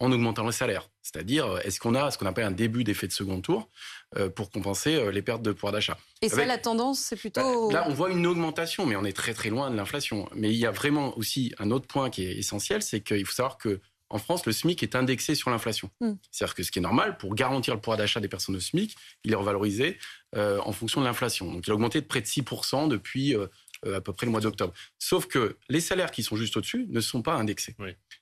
en 0.00 0.10
augmentant 0.10 0.44
le 0.44 0.52
salaire? 0.52 0.88
C'est-à-dire, 1.02 1.58
est-ce 1.64 1.78
qu'on 1.78 1.94
a 1.94 2.10
ce 2.10 2.18
qu'on 2.18 2.26
appelle 2.26 2.44
un 2.44 2.50
début 2.50 2.84
d'effet 2.84 3.06
de 3.06 3.12
second 3.12 3.40
tour 3.40 3.68
euh, 4.16 4.28
pour 4.28 4.50
compenser 4.50 4.96
euh, 4.96 5.10
les 5.10 5.22
pertes 5.22 5.42
de 5.42 5.52
pouvoir 5.52 5.72
d'achat? 5.72 5.98
Et 6.22 6.28
ça, 6.28 6.44
la 6.44 6.58
tendance, 6.58 6.98
c'est 6.98 7.16
plutôt... 7.16 7.68
Bah, 7.68 7.74
là, 7.74 7.86
on 7.88 7.94
voit 7.94 8.10
une 8.10 8.26
augmentation, 8.26 8.86
mais 8.86 8.96
on 8.96 9.04
est 9.04 9.12
très 9.12 9.34
très 9.34 9.50
loin 9.50 9.70
de 9.70 9.76
l'inflation. 9.76 10.28
Mais 10.34 10.50
il 10.50 10.56
y 10.56 10.66
a 10.66 10.70
vraiment 10.70 11.16
aussi 11.16 11.54
un 11.58 11.70
autre 11.70 11.86
point 11.86 12.10
qui 12.10 12.24
est 12.24 12.36
essentiel, 12.36 12.82
c'est 12.82 13.00
qu'il 13.00 13.24
faut 13.24 13.32
savoir 13.32 13.58
que 13.58 13.80
en 14.10 14.18
France, 14.18 14.46
le 14.46 14.52
SMIC 14.52 14.82
est 14.82 14.94
indexé 14.94 15.34
sur 15.34 15.50
l'inflation. 15.50 15.90
Hmm. 16.00 16.12
C'est-à-dire 16.30 16.54
que 16.54 16.62
ce 16.62 16.70
qui 16.70 16.78
est 16.78 16.82
normal, 16.82 17.16
pour 17.16 17.34
garantir 17.34 17.74
le 17.74 17.80
pouvoir 17.80 17.98
d'achat 17.98 18.20
des 18.20 18.28
personnes 18.28 18.54
au 18.54 18.60
SMIC, 18.60 18.94
il 19.24 19.32
est 19.32 19.36
revalorisé 19.36 19.98
euh, 20.36 20.60
en 20.64 20.72
fonction 20.72 21.00
de 21.00 21.06
l'inflation. 21.06 21.52
Donc 21.52 21.66
il 21.66 21.70
a 21.70 21.74
augmenté 21.74 22.00
de 22.00 22.06
près 22.06 22.20
de 22.20 22.26
6% 22.26 22.88
depuis 22.88 23.34
euh, 23.34 23.48
à 23.92 24.00
peu 24.00 24.12
près 24.12 24.26
le 24.26 24.32
mois 24.32 24.40
d'octobre. 24.40 24.72
Sauf 24.98 25.26
que 25.26 25.56
les 25.68 25.80
salaires 25.80 26.10
qui 26.10 26.22
sont 26.22 26.36
juste 26.36 26.56
au-dessus 26.56 26.86
ne 26.88 27.00
sont 27.00 27.22
pas 27.22 27.34
indexés. 27.34 27.74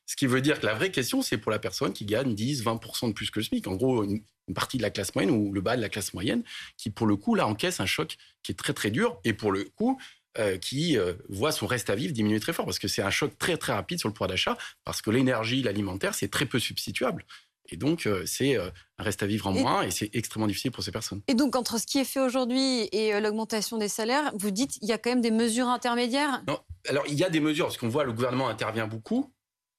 Ce 0.07 0.17
qui 0.17 0.27
veut 0.27 0.41
dire 0.41 0.61
que 0.61 0.67
la 0.67 0.75
vraie 0.75 0.91
question, 0.91 1.23
c'est 1.23 1.39
pour 1.39 1.51
la 1.51 1.59
personne 1.59 1.93
qui 1.93 2.05
gagne 2.05 2.35
10, 2.35 2.65
20% 2.65 3.09
de 3.09 3.13
plus 3.13 3.31
que 3.31 3.41
le 3.41 3.45
SMIC. 3.45 3.67
En 3.67 3.77
gros, 3.77 4.05
une, 4.05 4.23
partie 4.55 4.77
de 4.77 4.83
la 4.83 4.91
classe 4.91 5.15
moyenne 5.15 5.33
ou 5.33 5.53
le 5.53 5.61
bas 5.61 5.77
de 5.77 5.81
la 5.81 5.89
classe 5.89 6.13
moyenne, 6.15 6.43
qui 6.77 6.91
pour 6.91 7.07
le 7.07 7.17
coup, 7.17 7.35
là, 7.35 7.47
encaisse 7.47 7.81
un 7.81 7.87
choc 7.87 8.17
qui 8.43 8.53
est 8.53 8.55
très 8.57 8.73
très 8.73 8.91
dur 8.91 9.19
et 9.25 9.33
pour 9.33 9.53
le 9.53 9.65
coup, 9.65 9.99
euh, 10.39 10.57
qui 10.57 10.99
euh, 10.99 11.13
voit 11.29 11.53
son 11.53 11.67
reste 11.67 11.91
à 11.91 11.95
vivre 11.95 12.13
diminuer 12.13 12.41
très 12.41 12.55
fort 12.55 12.65
parce 12.65 12.79
que 12.79 12.89
c'est 12.89 13.03
un 13.03 13.11
choc 13.11 13.37
très 13.39 13.59
très 13.59 13.75
rapide 13.75 13.99
sur 13.99 14.09
le 14.09 14.15
pouvoir 14.15 14.29
d'achat 14.29 14.57
parce 14.83 15.03
que 15.03 15.11
l'énergie, 15.11 15.63
l'alimentaire, 15.63 16.15
c'est 16.15 16.29
très 16.29 16.47
peu 16.47 16.59
substituable. 16.59 17.25
Et 17.69 17.77
donc, 17.77 18.07
euh, 18.07 18.25
c'est 18.27 18.57
euh, 18.57 18.71
un 18.99 19.05
reste 19.05 19.23
à 19.23 19.27
vivre 19.27 19.47
en 19.47 19.53
moins 19.53 19.83
et 19.83 19.91
c'est 19.91 20.11
extrêmement 20.15 20.47
difficile 20.47 20.71
pour 20.71 20.83
ces 20.83 20.93
personnes. 20.93 21.23
Et 21.29 21.35
donc, 21.35 21.57
entre 21.57 21.79
ce 21.79 21.87
qui 21.87 21.99
est 21.99 22.05
fait 22.05 22.21
aujourd'hui 22.21 22.89
et 22.93 23.15
euh, 23.15 23.21
l'augmentation 23.21 23.79
des 23.79 23.89
salaires, 23.89 24.33
vous 24.39 24.51
dites 24.51 24.73
qu'il 24.73 24.89
y 24.89 24.93
a 24.93 24.99
quand 24.99 25.11
même 25.11 25.21
des 25.21 25.31
mesures 25.31 25.69
intermédiaires? 25.69 26.43
Non, 26.49 26.59
alors 26.89 27.05
il 27.09 27.15
y 27.15 27.25
a 27.25 27.31
des 27.31 27.41
mesures, 27.41 27.67
parce 27.67 27.79
qu'on 27.79 27.89
voit 27.89 28.05
le 28.05 28.13
gouvernement 28.13 28.49
intervient 28.49 28.87
beaucoup, 28.87 29.33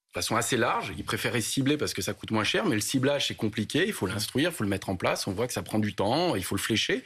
de 0.10 0.14
façon 0.14 0.36
assez 0.36 0.58
large. 0.58 0.94
Il 0.98 1.04
préférait 1.04 1.42
cibler 1.42 1.78
parce 1.78 1.94
que 1.94 2.02
ça 2.02 2.14
coûte 2.14 2.32
moins 2.32 2.44
cher, 2.44 2.66
mais 2.66 2.76
le 2.76 2.82
ciblage, 2.82 3.28
c'est 3.28 3.36
compliqué. 3.36 3.86
Il 3.86 3.94
faut 3.94 4.08
l'instruire, 4.08 4.50
il 4.52 4.56
faut 4.56 4.64
le 4.64 4.70
mettre 4.70 4.90
en 4.90 4.96
place. 4.96 5.28
On 5.28 5.34
voit 5.34 5.48
que 5.48 5.54
ça 5.54 5.64
prend 5.64 5.80
du 5.80 5.94
temps, 5.96 6.36
il 6.36 6.44
faut 6.44 6.56
le 6.56 6.62
flécher. 6.62 7.04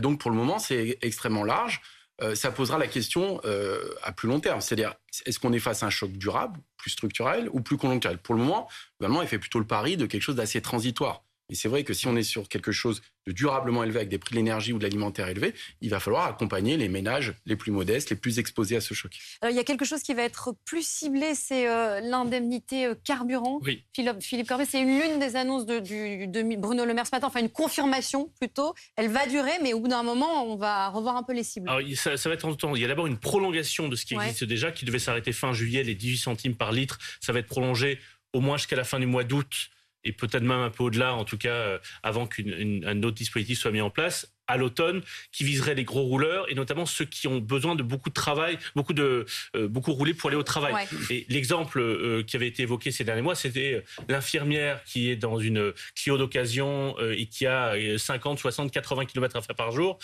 donc, 0.00 0.18
pour 0.18 0.30
le 0.30 0.36
moment, 0.36 0.58
c'est 0.58 0.98
extrêmement 1.02 1.44
large. 1.44 1.82
Euh, 2.22 2.34
ça 2.34 2.52
posera 2.52 2.78
la 2.78 2.86
question 2.86 3.40
euh, 3.44 3.94
à 4.02 4.12
plus 4.12 4.28
long 4.28 4.40
terme. 4.40 4.60
C'est-à-dire, 4.60 4.94
est-ce 5.26 5.38
qu'on 5.38 5.52
est 5.52 5.58
face 5.58 5.82
à 5.82 5.86
un 5.86 5.90
choc 5.90 6.12
durable, 6.12 6.60
plus 6.76 6.90
structurel 6.90 7.48
ou 7.52 7.60
plus 7.60 7.76
conjoncturel? 7.76 8.18
Pour 8.18 8.34
le 8.34 8.40
moment, 8.40 8.68
le 9.00 9.06
gouvernement 9.06 9.26
fait 9.26 9.38
plutôt 9.38 9.58
le 9.58 9.66
pari 9.66 9.96
de 9.96 10.06
quelque 10.06 10.22
chose 10.22 10.36
d'assez 10.36 10.60
transitoire. 10.62 11.24
Et 11.52 11.54
c'est 11.54 11.68
vrai 11.68 11.84
que 11.84 11.92
si 11.92 12.06
on 12.06 12.16
est 12.16 12.22
sur 12.22 12.48
quelque 12.48 12.72
chose 12.72 13.02
de 13.26 13.32
durablement 13.32 13.84
élevé 13.84 13.98
avec 13.98 14.08
des 14.08 14.16
prix 14.16 14.30
de 14.30 14.36
l'énergie 14.36 14.72
ou 14.72 14.78
de 14.78 14.84
l'alimentaire 14.84 15.28
élevés, 15.28 15.52
il 15.82 15.90
va 15.90 16.00
falloir 16.00 16.24
accompagner 16.24 16.78
les 16.78 16.88
ménages 16.88 17.34
les 17.44 17.56
plus 17.56 17.70
modestes, 17.70 18.08
les 18.08 18.16
plus 18.16 18.38
exposés 18.38 18.74
à 18.74 18.80
ce 18.80 18.94
choc. 18.94 19.18
Alors, 19.42 19.52
il 19.52 19.56
y 19.58 19.60
a 19.60 19.64
quelque 19.64 19.84
chose 19.84 20.02
qui 20.02 20.14
va 20.14 20.22
être 20.22 20.54
plus 20.64 20.84
ciblé, 20.84 21.34
c'est 21.34 21.68
euh, 21.68 22.00
l'indemnité 22.00 22.86
euh, 22.86 22.94
carburant. 23.04 23.60
Oui. 23.62 23.84
Philippe, 23.92 24.22
Philippe 24.22 24.48
Corbet, 24.48 24.64
c'est 24.64 24.82
l'une 24.82 25.18
des 25.18 25.36
annonces 25.36 25.66
de, 25.66 25.78
du, 25.78 26.26
de 26.26 26.56
Bruno 26.56 26.86
Le 26.86 26.94
Maire 26.94 27.06
ce 27.06 27.14
matin, 27.14 27.26
enfin 27.26 27.40
une 27.40 27.50
confirmation 27.50 28.32
plutôt. 28.40 28.74
Elle 28.96 29.10
va 29.10 29.26
durer, 29.26 29.52
mais 29.62 29.74
au 29.74 29.80
bout 29.80 29.88
d'un 29.88 30.02
moment, 30.02 30.50
on 30.50 30.56
va 30.56 30.88
revoir 30.88 31.16
un 31.18 31.22
peu 31.22 31.34
les 31.34 31.44
cibles. 31.44 31.68
Alors, 31.68 31.86
ça, 31.96 32.16
va 32.30 32.34
être 32.34 32.46
en 32.46 32.54
temps. 32.54 32.74
Il 32.74 32.80
y 32.80 32.84
a 32.86 32.88
d'abord 32.88 33.06
une 33.06 33.18
prolongation 33.18 33.90
de 33.90 33.96
ce 33.96 34.06
qui 34.06 34.14
existe 34.14 34.44
déjà, 34.44 34.72
qui 34.72 34.86
devait 34.86 34.98
s'arrêter 34.98 35.32
fin 35.32 35.52
juillet, 35.52 35.82
les 35.82 35.94
18 35.94 36.16
centimes 36.16 36.54
par 36.54 36.72
litre. 36.72 36.98
Ça 37.20 37.34
va 37.34 37.40
être 37.40 37.46
prolongé 37.46 37.98
au 38.32 38.40
moins 38.40 38.56
jusqu'à 38.56 38.76
la 38.76 38.84
fin 38.84 38.98
du 38.98 39.06
mois 39.06 39.24
d'août 39.24 39.68
et 40.04 40.12
peut-être 40.12 40.42
même 40.42 40.52
un 40.52 40.70
peu 40.70 40.84
au-delà, 40.84 41.14
en 41.14 41.24
tout 41.24 41.38
cas, 41.38 41.54
euh, 41.54 41.78
avant 42.02 42.26
qu'un 42.26 43.02
autre 43.02 43.16
dispositif 43.16 43.58
soit 43.58 43.70
mis 43.70 43.80
en 43.80 43.90
place 43.90 44.34
à 44.48 44.56
l'automne 44.56 45.02
qui 45.30 45.44
viserait 45.44 45.74
les 45.74 45.84
gros 45.84 46.02
rouleurs 46.02 46.50
et 46.50 46.54
notamment 46.54 46.86
ceux 46.86 47.04
qui 47.04 47.28
ont 47.28 47.38
besoin 47.38 47.74
de 47.74 47.82
beaucoup 47.82 48.08
de 48.08 48.14
travail, 48.14 48.58
beaucoup 48.74 48.92
de 48.92 49.24
euh, 49.56 49.68
beaucoup 49.68 49.92
rouler 49.92 50.14
pour 50.14 50.28
aller 50.28 50.36
au 50.36 50.42
travail. 50.42 50.74
Et 51.10 51.26
l'exemple 51.28 51.80
euh, 51.80 52.22
qui 52.22 52.36
avait 52.36 52.48
été 52.48 52.62
évoqué 52.62 52.90
ces 52.90 53.04
derniers 53.04 53.22
mois, 53.22 53.34
c'était 53.34 53.74
euh, 53.74 54.02
l'infirmière 54.08 54.82
qui 54.84 55.10
est 55.10 55.16
dans 55.16 55.38
une 55.38 55.72
Clio 55.94 56.18
d'occasion 56.18 56.96
et 57.00 57.26
qui 57.26 57.46
a 57.46 57.74
50, 57.98 58.38
60, 58.38 58.70
80 58.70 59.06
km 59.06 59.36
à 59.36 59.42
faire 59.42 59.56
par 59.56 59.72
jour. 59.72 59.98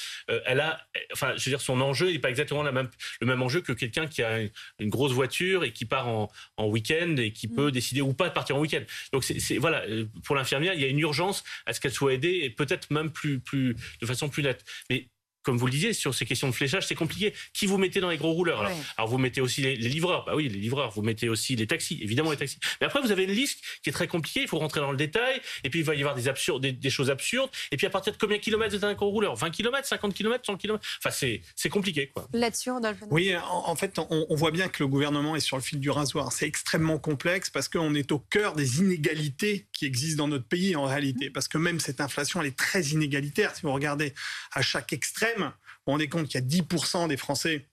elle 0.46 0.61
a, 0.61 0.81
enfin, 1.12 1.35
je 1.37 1.44
veux 1.44 1.51
dire, 1.51 1.61
son 1.61 1.81
enjeu 1.81 2.11
n'est 2.11 2.18
pas 2.18 2.31
exactement 2.31 2.62
la 2.62 2.72
même, 2.72 2.88
le 3.20 3.27
même 3.27 3.42
enjeu 3.42 3.61
que 3.61 3.72
quelqu'un 3.72 4.07
qui 4.07 4.22
a 4.22 4.40
une, 4.79 4.88
grosse 4.88 5.12
voiture 5.12 5.64
et 5.64 5.72
qui 5.72 5.85
part 5.85 6.09
en, 6.09 6.31
en 6.57 6.66
week-end 6.66 7.16
et 7.18 7.33
qui 7.33 7.48
peut 7.48 7.68
mm. 7.68 7.72
décider 7.72 8.01
ou 8.01 8.12
pas 8.14 8.29
de 8.29 8.35
partir 8.35 8.57
en 8.57 8.61
week-end. 8.61 8.83
Donc 9.12 9.24
c'est 9.24 9.59
voilà, 9.59 9.83
pour 10.24 10.37
l'infirmière, 10.37 10.74
il 10.74 10.81
y 10.81 10.85
a 10.85 10.88
une 10.88 11.01
urgence 11.01 11.44
à 11.66 11.72
ce 11.72 11.81
qu'elle 11.81 11.92
soit 11.92 12.14
aidée 12.14 12.40
et 12.42 12.51
peut-être 12.51 12.90
même 12.90 13.11
plus 13.11 13.40
plus 13.40 13.77
de 14.01 14.07
façon 14.07 14.28
plus 14.29 14.43
nette. 14.43 14.64
Mais 14.91 15.09
comme 15.49 15.57
vous 15.57 15.65
le 15.65 15.73
disiez, 15.73 15.95
sur 15.95 16.15
ces 16.15 16.27
questions 16.27 16.47
de 16.47 16.53
fléchage, 16.53 16.87
c'est 16.87 16.95
compliqué. 16.95 17.33
Qui 17.55 17.65
vous 17.65 17.79
mettez 17.79 18.01
dans 18.01 18.11
les 18.11 18.19
gros 18.19 18.33
rouleurs 18.33 18.59
alors, 18.99 19.09
vous 19.09 19.17
mettez 19.17 19.41
aussi 19.41 19.63
les, 19.63 19.77
livreurs. 19.77 20.27
Bah 20.27 20.33
oui, 20.35 20.47
les 20.47 20.59
livreurs. 20.59 20.91
Vous 20.91 21.01
mettez 21.01 21.31
aussi 21.31 21.57
les 21.57 21.67
taxis, 21.67 21.99
évidemment 22.03 22.31
les 22.31 22.37
taxis. 22.37 22.59
Mais 22.83 22.87
après, 22.87 23.01
vous 23.01 23.13
avez 23.13 23.25
une 23.25 23.33
liste 23.33 23.65
qui 23.83 23.89
est 23.89 23.93
très 23.93 24.09
compliquée. 24.09 24.43
Il 24.43 24.49
faut 24.49 24.59
rentrer 24.59 24.81
dans 24.81 24.91
le 24.91 24.99
détail. 24.99 25.41
Et 25.65 25.71
puis, 25.71 25.81
il 25.81 25.87
va 25.87 25.95
y 25.95 26.01
avoir 26.01 26.15
des, 26.15 26.29
absurdes, 26.29 26.67
des, 26.67 26.91
choses 26.91 27.09
absurdes. 27.09 27.49
Et 27.73 27.79
puis, 27.79 27.87
à 27.87 27.91
partir 27.91 28.13
de 28.13 28.19
combien 28.19 28.37
de 28.37 28.43
kilomètres 28.43 28.73
vous 28.73 28.77
êtes 28.77 28.85
un 28.85 28.93
gros 28.93 29.09
rouleur? 29.09 29.37
20 29.37 29.51
km, 29.51 29.89
50 29.89 30.13
km, 30.13 30.45
100 30.45 30.57
km 30.57 30.85
Enfin, 31.03 31.11
c'est 31.57 31.69
compliqué. 31.71 32.09
Quoi. 32.09 32.29
Là-dessus, 32.35 32.71
Oui, 33.11 33.33
en, 33.37 33.77
fait, 33.77 33.99
on, 33.99 34.27
on, 34.29 34.35
voit 34.35 34.51
bien 34.51 34.69
que 34.69 34.83
le 34.83 34.89
gouvernement 34.89 35.35
est 35.35 35.41
sur 35.41 35.57
le 35.57 35.63
fil 35.63 35.81
du 35.81 35.89
rasoir. 35.89 36.33
C'est 36.33 36.47
extrêmement 36.47 36.99
complexe 36.99 37.49
parce 37.49 37.69
qu'on 37.69 37.95
est 37.95 38.13
au 38.13 38.19
cœur 38.19 38.55
des 38.55 38.81
inégalités 38.81 39.67
qui 39.73 39.87
existent 39.87 40.25
dans 40.25 40.29
notre 40.29 40.47
pays 40.47 40.77
en 40.77 40.85
réalité. 40.85 41.31
Parce 41.31 41.49
que 41.49 41.59
même 41.59 41.81
cette 41.81 42.01
inflation, 42.01 42.41
elle 42.41 42.49
est 42.49 42.59
très 42.59 42.83
inégalitaire. 42.83 43.55
Si 43.55 43.63
vous 43.63 43.73
regardez 43.73 44.15
à 44.53 44.63
chaque 44.63 44.93
extrême, 44.93 45.38
vous 45.87 45.98
vous 45.98 46.09
compte 46.09 46.29
qu'il 46.29 46.40
y 46.40 46.44
a 46.44 46.46
10% 46.46 47.09
des 47.09 47.16
Français 47.16 47.66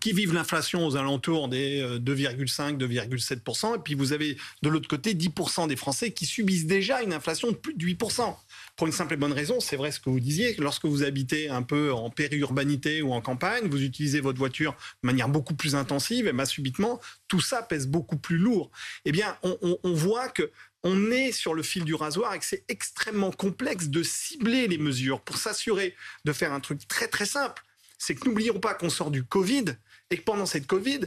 qui 0.00 0.12
vivent 0.12 0.34
l'inflation 0.34 0.86
aux 0.86 0.96
alentours 0.96 1.48
des 1.48 1.82
2,5, 1.98 2.82
euh, 2.82 2.88
2,7%. 2.88 3.76
Et 3.76 3.78
puis 3.78 3.94
vous 3.94 4.12
avez 4.12 4.36
de 4.62 4.68
l'autre 4.68 4.88
côté 4.88 5.14
10% 5.14 5.68
des 5.68 5.76
Français 5.76 6.12
qui 6.12 6.26
subissent 6.26 6.66
déjà 6.66 7.02
une 7.02 7.12
inflation 7.12 7.50
de 7.50 7.56
plus 7.56 7.74
de 7.74 7.84
8%. 7.84 8.36
Pour 8.76 8.86
une 8.86 8.92
simple 8.92 9.14
et 9.14 9.16
bonne 9.16 9.32
raison, 9.32 9.60
c'est 9.60 9.76
vrai 9.76 9.90
ce 9.90 10.00
que 10.00 10.10
vous 10.10 10.20
disiez, 10.20 10.54
lorsque 10.58 10.84
vous 10.84 11.02
habitez 11.02 11.48
un 11.48 11.62
peu 11.62 11.92
en 11.92 12.10
périurbanité 12.10 13.02
ou 13.02 13.12
en 13.12 13.20
campagne, 13.20 13.68
vous 13.68 13.82
utilisez 13.82 14.20
votre 14.20 14.38
voiture 14.38 14.72
de 15.02 15.06
manière 15.06 15.28
beaucoup 15.28 15.54
plus 15.54 15.74
intensive, 15.74 16.26
et 16.26 16.32
bien 16.32 16.44
subitement, 16.44 17.00
tout 17.28 17.40
ça 17.40 17.62
pèse 17.62 17.86
beaucoup 17.86 18.18
plus 18.18 18.36
lourd. 18.36 18.70
Eh 19.04 19.12
bien, 19.12 19.36
on 19.42 19.92
voit 19.94 20.28
que 20.28 20.50
on 20.86 21.10
est 21.10 21.32
sur 21.32 21.52
le 21.52 21.64
fil 21.64 21.84
du 21.84 21.94
rasoir 21.94 22.32
et 22.32 22.38
que 22.38 22.44
c'est 22.44 22.64
extrêmement 22.68 23.32
complexe 23.32 23.88
de 23.88 24.04
cibler 24.04 24.68
les 24.68 24.78
mesures 24.78 25.20
pour 25.20 25.36
s'assurer 25.36 25.96
de 26.24 26.32
faire 26.32 26.52
un 26.52 26.60
truc 26.60 26.86
très 26.86 27.08
très 27.08 27.26
simple. 27.26 27.64
C'est 27.98 28.14
que 28.14 28.28
n'oublions 28.28 28.60
pas 28.60 28.72
qu'on 28.74 28.88
sort 28.88 29.10
du 29.10 29.24
Covid 29.24 29.64
et 30.10 30.18
que 30.18 30.22
pendant 30.22 30.46
cette 30.46 30.68
Covid, 30.68 31.00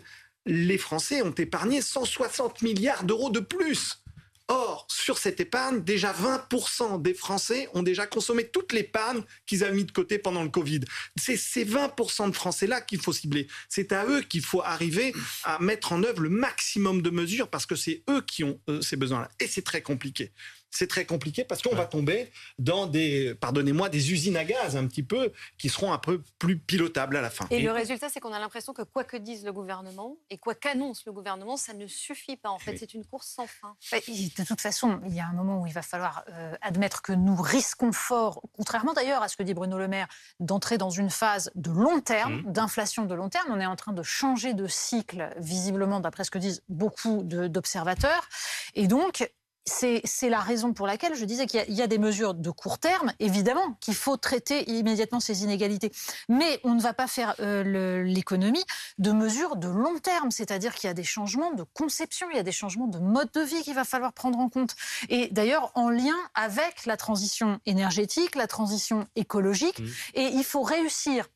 les 0.46 0.78
Français 0.78 1.22
ont 1.22 1.32
épargné 1.32 1.82
160 1.82 2.62
milliards 2.62 3.06
d'euros 3.06 3.30
de 3.30 3.40
plus. 3.40 4.04
Or, 4.52 4.88
sur 4.90 5.20
cette 5.20 5.40
épargne, 5.40 5.84
déjà 5.84 6.12
20% 6.12 7.02
des 7.04 7.14
Français 7.14 7.70
ont 7.76 7.84
déjà 7.84 8.08
consommé 8.08 8.48
toute 8.48 8.74
l'épargne 8.74 9.22
qu'ils 9.46 9.64
avaient 9.64 9.76
mis 9.76 9.86
de 9.86 9.92
côté 9.92 10.18
pendant 10.18 10.42
le 10.42 10.50
Covid. 10.50 10.82
C'est 11.18 11.38
ces 11.38 11.64
20% 11.64 12.32
de 12.32 12.36
Français-là 12.36 12.82
qu'il 12.82 13.00
faut 13.00 13.14
cibler. 13.14 13.48
C'est 13.70 13.92
à 13.92 14.08
eux 14.08 14.22
qu'il 14.22 14.42
faut 14.42 14.64
arriver 14.64 15.14
à 15.44 15.60
mettre 15.60 15.94
en 15.94 16.04
œuvre 16.04 16.22
le 16.22 16.30
maximum 16.30 17.04
de 17.04 17.12
mesures 17.12 17.48
parce 17.48 17.68
que 17.68 17.76
c'est 17.76 18.02
eux 18.10 18.22
qui 18.22 18.44
ont 18.44 18.60
euh, 18.70 18.82
ces 18.82 18.96
besoins-là. 18.96 19.30
Et 19.40 19.48
c'est 19.48 19.62
très 19.62 19.84
compliqué 19.84 20.32
c'est 20.72 20.88
très 20.88 21.06
compliqué 21.06 21.44
parce 21.44 21.62
qu'on 21.62 21.76
va 21.76 21.86
tomber 21.86 22.32
dans 22.58 22.88
des, 22.88 23.36
pardonnez-moi, 23.36 23.90
des 23.90 24.12
usines 24.12 24.38
à 24.38 24.46
gaz 24.46 24.76
un 24.76 24.88
petit 24.88 25.04
peu 25.04 25.32
qui 25.58 25.70
seront 25.70 25.92
un 25.94 25.98
peu 25.98 26.22
plus 26.38 26.58
pilotables 26.58 27.18
à 27.18 27.22
la 27.22 27.30
fin. 27.30 27.48
Et, 27.50 27.62
le 27.62 27.72
résultat, 27.72 28.10
c'est 28.10 28.20
qu'on 28.20 28.34
a 28.34 28.40
l'impression 28.40 28.74
que 28.74 28.84
quoi 28.84 29.04
que 29.04 29.18
dise 29.18 29.46
le 29.46 29.54
gouvernement 29.54 30.18
et 30.30 30.38
quoi 30.38 30.56
qu'annonce 30.56 31.06
le 31.06 31.12
gouvernement, 31.12 31.58
ça 31.58 31.74
ne 31.74 31.88
suffit 31.88 32.38
pas. 32.38 32.50
En 32.50 32.60
fait, 32.60 32.78
c'est 32.78 32.94
une 32.94 33.06
course 33.06 33.28
sans 33.28 33.48
fin. 33.48 33.76
De 33.92 34.44
toute 34.46 34.62
façon, 34.62 35.00
il 35.06 35.14
y 35.14 35.20
a 35.20 35.28
un 35.28 35.34
moment 35.34 35.62
où 35.62 35.68
il 35.68 35.74
va 35.74 35.82
falloir 35.82 36.24
euh, 36.30 36.56
admettre 36.62 37.02
que 37.02 37.14
nous 37.14 37.36
risquons 37.36 37.92
fort, 37.92 38.42
contrairement 38.54 38.94
d'ailleurs 38.94 39.24
à 39.24 39.28
ce 39.28 39.38
que 39.38 39.44
dit 39.44 39.54
Bruno 39.54 39.78
Le 39.78 39.88
Maire, 39.88 40.08
d'entrer 40.40 40.78
dans 40.78 40.90
une 40.90 41.10
phase 41.10 41.52
de 41.56 41.72
long 41.72 42.02
terme, 42.02 42.42
mmh. 42.42 42.52
d'inflation 42.52 43.06
de 43.06 43.16
long 43.16 43.30
terme. 43.30 43.48
On 43.50 43.60
est 43.60 43.66
en 43.66 43.76
train 43.76 43.94
de 43.94 44.04
changer 44.04 44.54
de 44.54 44.68
cycle, 44.68 45.34
visiblement, 45.38 46.00
d'après 46.00 46.24
ce 46.24 46.32
que 46.32 46.38
disent 46.38 46.64
beaucoup 46.70 47.24
d'observateurs. 47.24 48.28
Et 48.76 48.88
donc, 48.88 49.30
c'est 49.70 50.30
la 50.30 50.40
raison 50.40 50.74
pour 50.74 50.88
laquelle 50.88 51.16
je 51.16 51.26
disais 51.26 51.46
qu'il 51.46 51.74
y, 51.74 51.82
a 51.82 51.88
des 51.88 51.98
mesures 51.98 52.34
de 52.34 52.50
court 52.50 52.80
terme, 52.80 53.14
évidemment, 53.20 53.74
qu'il 53.80 53.96
faut 53.96 54.18
traiter 54.18 54.70
immédiatement 54.70 55.20
ces 55.20 55.44
inégalités. 55.44 55.92
Mais 56.28 56.60
on 56.64 56.76
ne 56.76 56.82
va 56.82 56.94
pas 56.94 57.08
faire 57.08 57.36
euh, 57.40 58.04
l'économie 58.04 58.64
de 58.98 59.12
mesures 59.12 59.56
de 59.56 59.68
long 59.68 59.98
terme, 60.00 60.32
c'est-à-dire 60.32 60.76
qu'il 60.76 60.88
y 60.88 60.92
a 60.92 60.94
des 60.94 61.04
changements 61.04 61.54
de 61.54 61.64
conception, 61.74 62.28
il 62.32 62.38
y 62.38 62.40
a 62.40 62.44
des 62.44 62.52
changements 62.52 62.88
de 62.88 63.00
mode 63.00 63.32
de 63.32 63.42
vie 63.42 63.62
qu'il 63.62 63.76
va 63.76 63.86
falloir 63.86 64.14
prendre 64.14 64.40
en 64.40 64.50
compte. 64.50 64.76
Et 65.10 65.30
d'ailleurs, 65.32 65.72
en 65.76 65.90
lien 65.90 66.18
avec 66.36 66.86
la 66.86 66.98
transition 66.98 67.60
énergétique, 67.66 68.36
la 68.36 68.48
transition 68.48 69.08
écologique. 69.16 69.80
Mmh. 69.80 69.88
Et 70.16 70.26
il 70.26 70.44
faut 70.44 70.64
réussir 70.64 71.28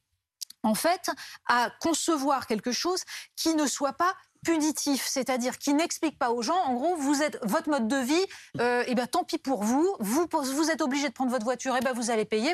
en 0.63 0.75
fait, 0.75 1.11
à 1.47 1.69
concevoir 1.81 2.47
quelque 2.47 2.71
chose 2.71 3.03
qui 3.35 3.53
ne 3.53 3.67
soit 3.67 3.93
pas 3.93 4.15
punitif, 4.43 5.05
c'est-à-dire 5.07 5.57
qui 5.57 5.73
n'explique 5.73 6.17
pas 6.17 6.31
aux 6.31 6.41
gens, 6.41 6.57
en 6.65 6.73
gros, 6.73 6.95
vous 6.95 7.21
êtes 7.21 7.39
votre 7.43 7.69
mode 7.69 7.87
de 7.87 7.97
vie, 7.97 8.25
euh, 8.59 8.81
et 8.83 8.91
eh 8.91 8.95
ben 8.95 9.07
tant 9.07 9.23
pis 9.23 9.37
pour 9.37 9.63
vous, 9.63 9.95
vous 9.99 10.27
vous 10.31 10.69
êtes 10.69 10.81
obligé 10.81 11.07
de 11.07 11.13
prendre 11.13 11.31
votre 11.31 11.45
voiture, 11.45 11.75
et 11.75 11.79
eh 11.81 11.83
ben 11.83 11.93
vous 11.93 12.11
allez 12.11 12.25
payer 12.25 12.53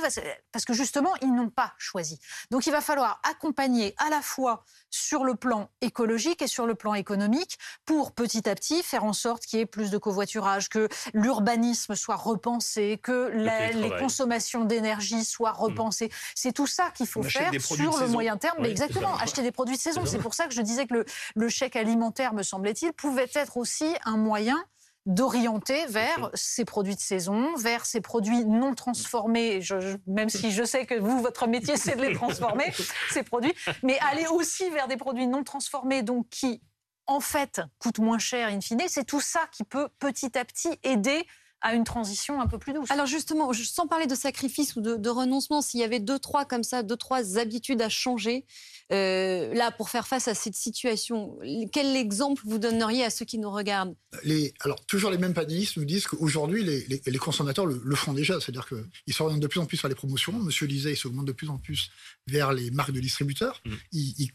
parce 0.52 0.66
que 0.66 0.74
justement 0.74 1.12
ils 1.22 1.34
n'ont 1.34 1.50
pas 1.50 1.74
choisi. 1.78 2.20
Donc 2.52 2.68
il 2.68 2.72
va 2.72 2.82
falloir 2.82 3.20
accompagner 3.30 3.96
à 3.98 4.10
la 4.10 4.22
fois 4.22 4.64
sur 4.92 5.24
le 5.24 5.36
plan 5.36 5.70
écologique 5.82 6.42
et 6.42 6.48
sur 6.48 6.66
le 6.66 6.76
plan 6.76 6.94
économique 6.94 7.58
pour 7.86 8.14
petit 8.14 8.50
à 8.50 8.56
petit 8.56 8.84
faire 8.84 9.04
en 9.04 9.14
sorte 9.14 9.46
qu'il 9.46 9.60
y 9.60 9.62
ait 9.62 9.68
plus 9.68 9.92
de 9.92 9.98
covoiturage, 9.98 10.70
que 10.70 10.90
l'urbanisme 11.14 11.96
soit 11.96 12.16
repensé, 12.16 13.00
que 13.02 13.30
les 13.34 13.92
consommations 14.00 14.66
d'énergie 14.66 15.24
soient 15.24 15.54
mmh. 15.54 15.64
repensées. 15.64 16.12
C'est 16.36 16.54
tout 16.54 16.68
ça 16.68 16.92
qu'il 16.92 17.08
faut 17.08 17.24
faire 17.24 17.52
sur 17.62 18.00
le 18.00 18.08
moyen 18.08 18.38
terme. 18.38 18.58
mais 18.62 18.70
exactement, 18.70 19.16
acheter 19.18 19.42
des 19.42 19.52
produits 19.52 19.76
de 19.76 19.82
saison. 19.82 20.06
C'est 20.06 20.20
pour 20.20 20.34
ça 20.34 20.48
que 20.48 20.54
je 20.54 20.62
disais 20.62 20.88
que 20.88 20.94
le, 20.94 21.06
le 21.36 21.50
chèque 21.50 21.76
alimentaire, 21.80 22.34
me 22.34 22.44
semblait-il, 22.44 22.94
pouvait 22.94 23.30
être 23.34 23.58
aussi 23.58 23.88
un 24.06 24.18
moyen 24.18 24.64
d'orienter 25.06 25.86
vers 25.88 26.30
ces 26.34 26.66
produits 26.66 26.96
de 26.96 27.00
saison, 27.00 27.56
vers 27.56 27.86
ces 27.86 28.02
produits 28.02 28.46
non 28.46 28.76
transformés, 28.76 29.60
même 30.06 30.30
si 30.30 30.52
je 30.52 30.64
sais 30.64 30.86
que 30.86 30.96
vous, 31.00 31.22
votre 31.22 31.48
métier, 31.48 31.78
c'est 31.78 31.96
de 31.96 32.02
les 32.02 32.14
transformer, 32.14 32.72
ces 33.12 33.24
produits, 33.24 33.54
mais 33.82 33.98
aller 34.12 34.28
aussi 34.28 34.70
vers 34.70 34.88
des 34.88 34.98
produits 34.98 35.26
non 35.26 35.44
transformés, 35.44 36.04
donc 36.04 36.30
qui, 36.30 36.62
en 37.08 37.22
fait, 37.22 37.62
coûtent 37.80 38.00
moins 38.00 38.20
cher 38.20 38.50
in 38.50 38.62
fine. 38.62 38.82
C'est 38.88 39.06
tout 39.06 39.22
ça 39.22 39.42
qui 39.52 39.64
peut 39.64 39.88
petit 39.98 40.38
à 40.38 40.46
petit 40.46 40.78
aider 40.84 41.26
à 41.62 41.74
une 41.74 41.84
transition 41.84 42.42
un 42.42 42.48
peu 42.48 42.58
plus 42.58 42.74
douce. 42.74 42.90
Alors 42.92 43.06
justement, 43.06 43.52
sans 43.54 43.88
parler 43.88 44.08
de 44.08 44.16
sacrifice 44.16 44.76
ou 44.76 44.82
de, 44.82 44.96
de 44.96 45.10
renoncement, 45.10 45.62
s'il 45.62 45.80
y 45.80 45.84
avait 45.84 46.00
deux, 46.00 46.20
trois 46.20 46.46
comme 46.46 46.64
ça, 46.64 46.84
deux, 46.84 46.98
trois 46.98 47.38
habitudes 47.38 47.82
à 47.82 47.90
changer, 47.90 48.46
euh, 48.92 49.54
là, 49.54 49.72
pour 49.72 49.90
faire 49.90 50.08
face 50.08 50.28
à 50.28 50.34
cette 50.34 50.56
situation, 50.56 51.38
quel 51.72 51.96
exemple 51.96 52.42
vous 52.46 52.58
donneriez 52.58 53.04
à 53.04 53.12
ceux 53.12 53.26
qui 53.26 53.38
nous 53.38 53.52
regardent? 53.52 53.96
Les, 54.24 54.54
Alors, 54.62 54.84
toujours 54.86 55.12
les 55.12 55.20
mêmes 55.20 55.36
panélistes 55.36 55.78
nous 55.78 55.86
disent 55.86 56.08
qu'aujourd'hui, 56.08 56.64
les, 56.64 57.02
les, 57.06 57.18
consommateurs 57.20 57.68
le, 57.68 57.96
font 57.96 58.14
déjà. 58.14 58.40
C'est-à-dire 58.40 58.68
qu'ils 58.68 59.14
s'orientent 59.14 59.42
de 59.42 59.48
plus 59.48 59.60
en 59.60 59.66
plus 59.66 59.80
vers 59.80 59.90
les 59.90 59.96
promotions. 59.96 60.34
Monsieur 60.34 60.66
Lisée, 60.66 60.92
il 60.92 60.98
s'augmente 60.98 61.26
de 61.26 61.32
plus 61.32 61.50
en 61.50 61.58
plus 61.60 61.92
vers 62.26 62.52
les 62.52 62.72
marques 62.72 62.92
de 62.92 63.00
distributeurs. 63.00 63.62
Mmh. 63.66 63.72
Ils, 63.92 64.16
ils, 64.18 64.32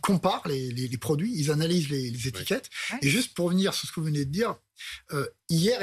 comparent, 0.00 0.48
les, 0.48 0.98
produits, 0.98 1.32
ils 1.36 1.50
analysent 1.50 1.90
les, 1.90 2.28
étiquettes. 2.28 2.70
Et 3.02 3.10
juste 3.10 3.34
pour 3.34 3.46
revenir 3.46 3.74
sur 3.74 3.88
ce 3.88 3.92
que 3.92 4.00
vous 4.00 4.06
venez 4.06 4.24
de 4.24 4.30
dire, 4.30 4.56
euh, 5.12 5.26
hier 5.48 5.80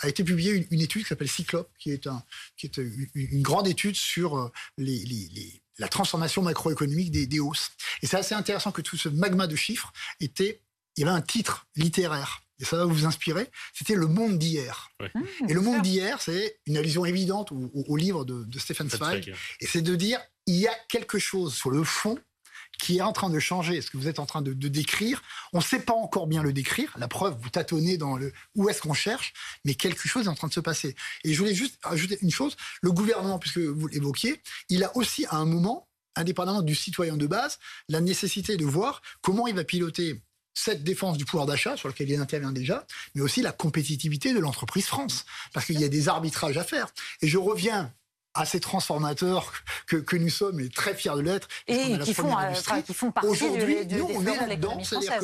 a 0.00 0.08
été 0.08 0.24
publiée 0.24 0.66
une, 0.70 0.80
étude 0.80 1.02
qui 1.02 1.08
s'appelle 1.08 1.28
Cyclope, 1.28 1.70
qui 1.78 1.90
est, 1.90 2.06
un, 2.06 2.22
qui 2.56 2.66
est 2.66 2.76
une, 3.14 3.42
grande 3.42 3.68
étude 3.68 3.96
sur 3.96 4.36
euh, 4.36 4.52
les, 4.78 5.62
la 5.78 5.88
transformation 5.88 6.42
macroéconomique 6.42 7.10
des, 7.10 7.40
hausses. 7.40 7.70
Et 8.02 8.06
c'est 8.06 8.16
assez 8.16 8.34
intéressant 8.34 8.72
que 8.72 8.82
tout 8.82 8.96
ce 8.96 9.08
magma 9.08 9.46
de 9.46 9.56
chiffres 9.56 9.92
était, 10.20 10.62
il 10.96 11.00
y 11.00 11.08
avait 11.08 11.16
un 11.16 11.22
titre 11.22 11.66
littéraire. 11.76 12.42
Et 12.58 12.64
ça 12.64 12.76
va 12.76 12.84
vous 12.84 13.06
inspirer. 13.06 13.50
C'était 13.72 13.96
Le 13.96 14.06
Monde 14.06 14.38
d'hier. 14.38 14.90
Mmh, 15.00 15.48
et 15.48 15.54
Le 15.54 15.60
Monde 15.60 15.82
d'hier, 15.82 16.20
c'est 16.22 16.60
une 16.66 16.76
allusion 16.76 17.04
évidente 17.04 17.50
au, 17.50 17.96
livre 17.96 18.24
de, 18.24 18.44
de 18.44 18.58
Stephen 18.58 18.88
Zweig. 18.88 19.34
Et 19.60 19.66
c'est 19.66 19.82
de 19.82 19.94
dire, 19.96 20.20
il 20.46 20.56
y 20.56 20.68
a 20.68 20.74
quelque 20.88 21.18
chose 21.18 21.54
sur 21.54 21.70
le 21.70 21.82
fond 21.82 22.18
qui 22.82 22.98
est 22.98 23.02
en 23.02 23.12
train 23.12 23.30
de 23.30 23.38
changer, 23.38 23.80
ce 23.80 23.90
que 23.90 23.96
vous 23.96 24.08
êtes 24.08 24.18
en 24.18 24.26
train 24.26 24.42
de, 24.42 24.52
décrire. 24.52 25.22
On 25.52 25.58
ne 25.58 25.62
sait 25.62 25.78
pas 25.78 25.92
encore 25.92 26.26
bien 26.26 26.42
le 26.42 26.52
décrire. 26.52 26.92
La 26.98 27.06
preuve, 27.06 27.36
vous 27.40 27.48
tâtonnez 27.48 27.96
dans 27.96 28.16
le 28.16 28.32
où 28.56 28.68
est-ce 28.68 28.82
qu'on 28.82 28.92
cherche, 28.92 29.34
mais 29.64 29.76
quelque 29.76 30.08
chose 30.08 30.26
est 30.26 30.28
en 30.28 30.34
train 30.34 30.48
de 30.48 30.52
se 30.52 30.58
passer. 30.58 30.96
Et 31.22 31.32
je 31.32 31.38
voulais 31.38 31.54
juste 31.54 31.78
ajouter 31.84 32.18
une 32.22 32.32
chose. 32.32 32.56
Le 32.80 32.90
gouvernement, 32.90 33.38
puisque 33.38 33.58
vous 33.58 33.86
l'évoquiez, 33.86 34.42
il 34.68 34.82
a 34.82 34.96
aussi 34.96 35.26
à 35.26 35.36
un 35.36 35.44
moment, 35.44 35.88
indépendamment 36.16 36.62
du 36.62 36.74
citoyen 36.74 37.16
de 37.16 37.28
base, 37.28 37.60
la 37.88 38.00
nécessité 38.00 38.56
de 38.56 38.64
voir 38.64 39.00
comment 39.20 39.46
il 39.46 39.54
va 39.54 39.62
piloter 39.62 40.20
cette 40.52 40.82
défense 40.82 41.18
du 41.18 41.24
pouvoir 41.24 41.46
d'achat 41.46 41.76
sur 41.76 41.86
lequel 41.86 42.10
il 42.10 42.20
intervient 42.20 42.50
déjà, 42.50 42.84
mais 43.14 43.20
aussi 43.20 43.42
la 43.42 43.52
compétitivité 43.52 44.34
de 44.34 44.40
l'entreprise 44.40 44.86
France, 44.86 45.24
parce 45.52 45.66
qu'il 45.66 45.80
y 45.80 45.84
a 45.84 45.88
des 45.88 46.08
arbitrages 46.08 46.58
à 46.58 46.64
faire. 46.64 46.88
Et 47.20 47.28
je 47.28 47.38
reviens 47.38 47.94
assez 48.34 48.60
transformateurs 48.60 49.52
que, 49.86 49.96
que, 49.96 50.16
nous 50.16 50.30
sommes 50.30 50.60
et 50.60 50.68
très 50.68 50.94
fiers 50.94 51.14
de 51.16 51.20
l'être. 51.20 51.48
Et 51.66 51.98
qui 51.98 52.14
font, 52.14 52.36
euh, 52.38 52.82
qui 52.84 52.94
font 52.94 53.10
partie 53.10 53.28
Aujourd'hui, 53.28 53.86
nous, 53.90 54.08
on 54.14 54.26
est 54.26 54.36
là-dedans. 54.36 54.82
C'est-à-dire 54.82 55.18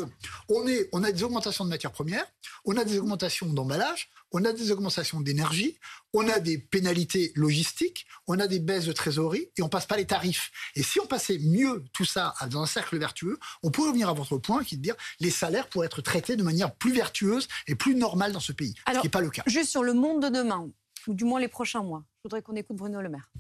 qu'on 0.47 0.67
on 0.93 1.05
a 1.05 1.13
des 1.13 1.23
augmentations 1.23 1.65
de 1.65 1.71
matières 1.71 1.93
premières, 1.93 2.27
on 2.65 2.77
a 2.77 2.85
des 2.85 2.99
augmentations 2.99 3.47
d'emballage, 3.47 4.11
on 4.33 4.45
a 4.45 4.53
des 4.53 4.71
augmentations 4.73 5.21
d'énergie, 5.21 5.79
on 6.13 6.29
a 6.29 6.39
des 6.39 6.59
pénalités 6.59 7.33
logistiques, 7.35 8.07
on 8.27 8.39
a 8.39 8.47
des 8.47 8.61
baisses 8.61 8.85
de 8.85 8.93
trésorerie 8.93 9.51
et 9.57 9.63
on 9.63 9.69
passe 9.69 9.87
pas 9.87 9.97
les 9.97 10.07
tarifs. 10.07 10.51
Et 10.75 10.83
si 10.83 11.01
on 11.01 11.07
passait 11.07 11.39
mieux 11.39 11.85
tout 11.93 12.05
ça 12.05 12.35
dans 12.51 12.63
un 12.63 12.67
cercle 12.67 12.99
vertueux, 12.99 13.39
on 13.63 13.71
pourrait 13.71 13.89
revenir 13.89 14.09
à 14.09 14.13
votre 14.13 14.37
point 14.39 14.65
qui 14.65 14.75
est 14.75 14.79
de 14.79 14.83
dire 14.83 14.97
les 15.21 15.31
salaires 15.31 15.69
pourraient 15.69 15.87
être 15.87 16.03
traités 16.03 16.37
de 16.37 16.43
manière 16.43 16.75
plus 16.75 16.93
vertueuse 16.93 17.49
et 17.67 17.75
plus 17.75 17.95
normale 17.95 18.33
dans 18.33 18.41
ce 18.41 18.53
pays, 18.53 18.75
ce 18.87 18.99
qui 18.99 19.07
n'est 19.07 19.11
pas 19.11 19.21
le 19.21 19.31
cas. 19.31 19.43
Juste 19.47 19.71
sur 19.71 19.83
le 19.83 19.95
monde 19.95 20.23
de 20.23 20.29
demain, 20.29 20.69
ou 21.09 21.15
du 21.15 21.25
moins 21.25 21.41
les 21.41 21.49
prochains 21.49 21.83
mois. 21.83 22.05
Je 22.19 22.23
voudrais 22.25 22.43
qu'on 22.43 22.55
écoute 22.55 22.77
Bruno 22.77 23.01
Le 23.01 23.09
Maire. 23.09 23.31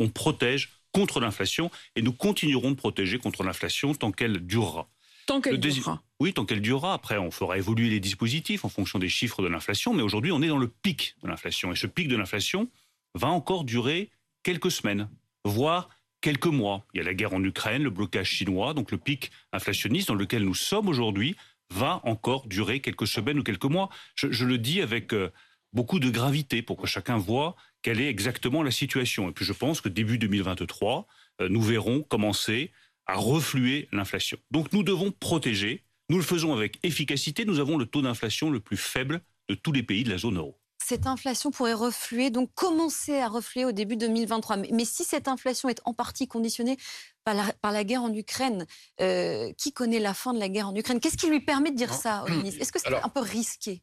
on 0.00 0.08
protège 0.08 0.70
contre 0.92 1.20
l'inflation 1.20 1.70
et 1.96 2.02
nous 2.02 2.12
continuerons 2.12 2.72
de 2.72 2.76
protéger 2.76 3.18
contre 3.18 3.42
l'inflation 3.42 3.94
tant 3.94 4.12
qu'elle 4.12 4.40
durera. 4.40 4.88
Tant 5.26 5.40
qu'elle 5.40 5.58
durera. 5.58 6.02
Oui, 6.20 6.34
tant 6.34 6.44
qu'elle 6.44 6.60
durera. 6.60 6.92
Après, 6.92 7.16
on 7.16 7.30
fera 7.30 7.56
évoluer 7.56 7.88
les 7.88 8.00
dispositifs 8.00 8.64
en 8.64 8.68
fonction 8.68 8.98
des 8.98 9.08
chiffres 9.08 9.42
de 9.42 9.48
l'inflation, 9.48 9.94
mais 9.94 10.02
aujourd'hui, 10.02 10.32
on 10.32 10.42
est 10.42 10.48
dans 10.48 10.58
le 10.58 10.68
pic 10.68 11.16
de 11.22 11.28
l'inflation. 11.28 11.72
Et 11.72 11.76
ce 11.76 11.86
pic 11.86 12.08
de 12.08 12.16
l'inflation 12.16 12.68
va 13.14 13.28
encore 13.28 13.64
durer 13.64 14.10
quelques 14.42 14.70
semaines, 14.70 15.08
voire 15.44 15.88
quelques 16.20 16.46
mois. 16.46 16.84
Il 16.92 16.98
y 16.98 17.00
a 17.00 17.04
la 17.04 17.14
guerre 17.14 17.32
en 17.32 17.42
Ukraine, 17.42 17.82
le 17.82 17.90
blocage 17.90 18.28
chinois, 18.28 18.74
donc 18.74 18.90
le 18.90 18.98
pic 18.98 19.30
inflationniste 19.52 20.08
dans 20.08 20.14
lequel 20.14 20.44
nous 20.44 20.54
sommes 20.54 20.88
aujourd'hui 20.88 21.36
va 21.70 22.00
encore 22.04 22.46
durer 22.46 22.80
quelques 22.80 23.06
semaines 23.06 23.38
ou 23.38 23.42
quelques 23.42 23.64
mois. 23.64 23.90
Je, 24.14 24.44
le 24.44 24.58
dis 24.58 24.80
avec 24.80 25.12
euh, 25.12 25.30
beaucoup 25.72 25.98
de 25.98 26.10
gravité 26.10 26.62
pour 26.62 26.76
que 26.76 26.86
chacun 26.86 27.16
voit 27.16 27.56
quelle 27.82 28.00
est 28.00 28.08
exactement 28.08 28.62
la 28.62 28.70
situation. 28.70 29.28
Et 29.28 29.32
puis 29.32 29.44
je 29.44 29.52
pense 29.52 29.80
que 29.80 29.88
début 29.88 30.18
2023, 30.18 31.06
euh, 31.40 31.48
nous 31.48 31.62
verrons 31.62 32.02
commencer 32.02 32.72
à 33.06 33.16
refluer 33.16 33.88
l'inflation. 33.92 34.38
Donc 34.50 34.72
nous 34.72 34.82
devons 34.82 35.10
protéger. 35.10 35.84
Nous 36.10 36.16
le 36.16 36.22
faisons 36.22 36.52
avec 36.52 36.78
efficacité. 36.82 37.44
Nous 37.44 37.60
avons 37.60 37.76
le 37.76 37.86
taux 37.86 38.02
d'inflation 38.02 38.50
le 38.50 38.60
plus 38.60 38.76
faible 38.76 39.20
de 39.48 39.54
tous 39.54 39.72
les 39.72 39.82
pays 39.82 40.04
de 40.04 40.10
la 40.10 40.18
zone 40.18 40.38
euro 40.38 40.58
cette 40.84 41.06
inflation 41.06 41.50
pourrait 41.50 41.72
refluer, 41.72 42.28
donc 42.28 42.50
commencer 42.54 43.18
à 43.18 43.28
refluer 43.28 43.64
au 43.64 43.72
début 43.72 43.96
2023. 43.96 44.58
Mais, 44.70 44.84
si 44.84 45.02
cette 45.02 45.28
inflation 45.28 45.70
est 45.70 45.80
en 45.86 45.94
partie 45.94 46.28
conditionnée 46.28 46.76
par 47.24 47.72
la, 47.72 47.84
guerre 47.84 48.02
en 48.02 48.12
Ukraine, 48.12 48.66
euh, 49.00 49.52
qui 49.56 49.72
connaît 49.72 49.98
la 49.98 50.14
fin 50.14 50.34
de 50.34 50.38
la 50.38 50.48
guerre 50.48 50.68
en 50.68 50.74
Ukraine? 50.74 51.00
Qu'est-ce 51.00 51.16
qui 51.16 51.28
lui 51.28 51.40
permet 51.40 51.70
de 51.70 51.76
dire 51.76 51.92
ça, 51.92 52.24
ministre 52.28 52.60
Est-ce 52.60 52.72
que 52.72 52.78
c'est 52.78 52.94
un 52.94 53.08
peu 53.08 53.20
risqué? 53.20 53.82